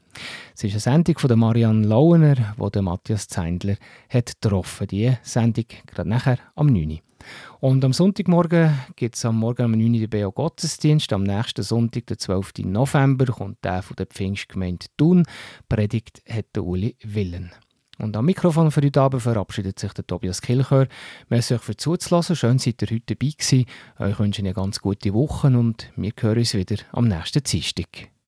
Es 0.57 0.65
ist 0.65 0.73
eine 0.73 0.81
Sendung 0.81 1.19
von 1.19 1.39
Marianne 1.39 1.87
Launer, 1.87 2.57
der 2.59 2.83
Matthias 2.83 3.29
Zeindler 3.29 3.77
hat 4.09 4.41
getroffen. 4.43 4.89
Die 4.89 5.17
Sendung 5.23 5.67
gerade 5.87 6.09
nachher 6.09 6.39
am 6.57 6.67
9 6.67 6.91
Uhr. 6.91 7.14
Und 7.61 7.85
am 7.85 7.93
Sonntagmorgen 7.93 8.79
gibt 8.97 9.17
es 9.17 9.25
am 9.25 9.39
Morgen 9.39 9.67
um 9.67 9.73
9 9.73 10.01
Uhr 10.01 10.07
den 10.07 10.31
Gottesdienst. 10.31 11.13
Am 11.13 11.23
nächsten 11.23 11.63
Sonntag, 11.63 12.07
den 12.07 12.19
12. 12.19 12.53
November, 12.65 13.27
kommt 13.27 13.65
der 13.65 13.83
von 13.83 13.97
der 13.97 14.07
Pfingstgemeinde 14.07 14.87
Thun. 14.97 15.25
Predigt 15.69 16.23
hat 16.29 16.47
der 16.55 16.65
Uli 16.65 16.97
Willen. 17.03 17.53
Und 17.99 18.17
am 18.17 18.25
Mikrofon 18.25 18.71
für 18.71 18.83
heute 18.83 19.01
Abend 19.01 19.23
verabschiedet 19.23 19.79
sich 19.79 19.93
der 19.93 20.07
Tobias 20.07 20.43
Kilchör. 20.43 20.89
Merci 21.29 21.55
euch 21.55 21.63
für 21.63 21.77
zuzulassen. 21.77 22.37
Schön, 22.37 22.59
seid 22.59 22.83
ihr 22.83 22.89
heute 22.91 23.15
dabei 23.15 23.33
gewesen. 23.37 23.67
Euch 23.99 24.19
wünsche 24.19 24.43
ich 24.43 24.47
eine 24.47 24.55
ganz 24.55 24.81
gute 24.81 25.15
Woche 25.15 25.47
und 25.47 25.93
wir 25.97 26.13
hören 26.21 26.39
uns 26.39 26.55
wieder 26.55 26.77
am 26.93 27.07
nächsten 27.07 27.43
Dienstag. 27.43 28.14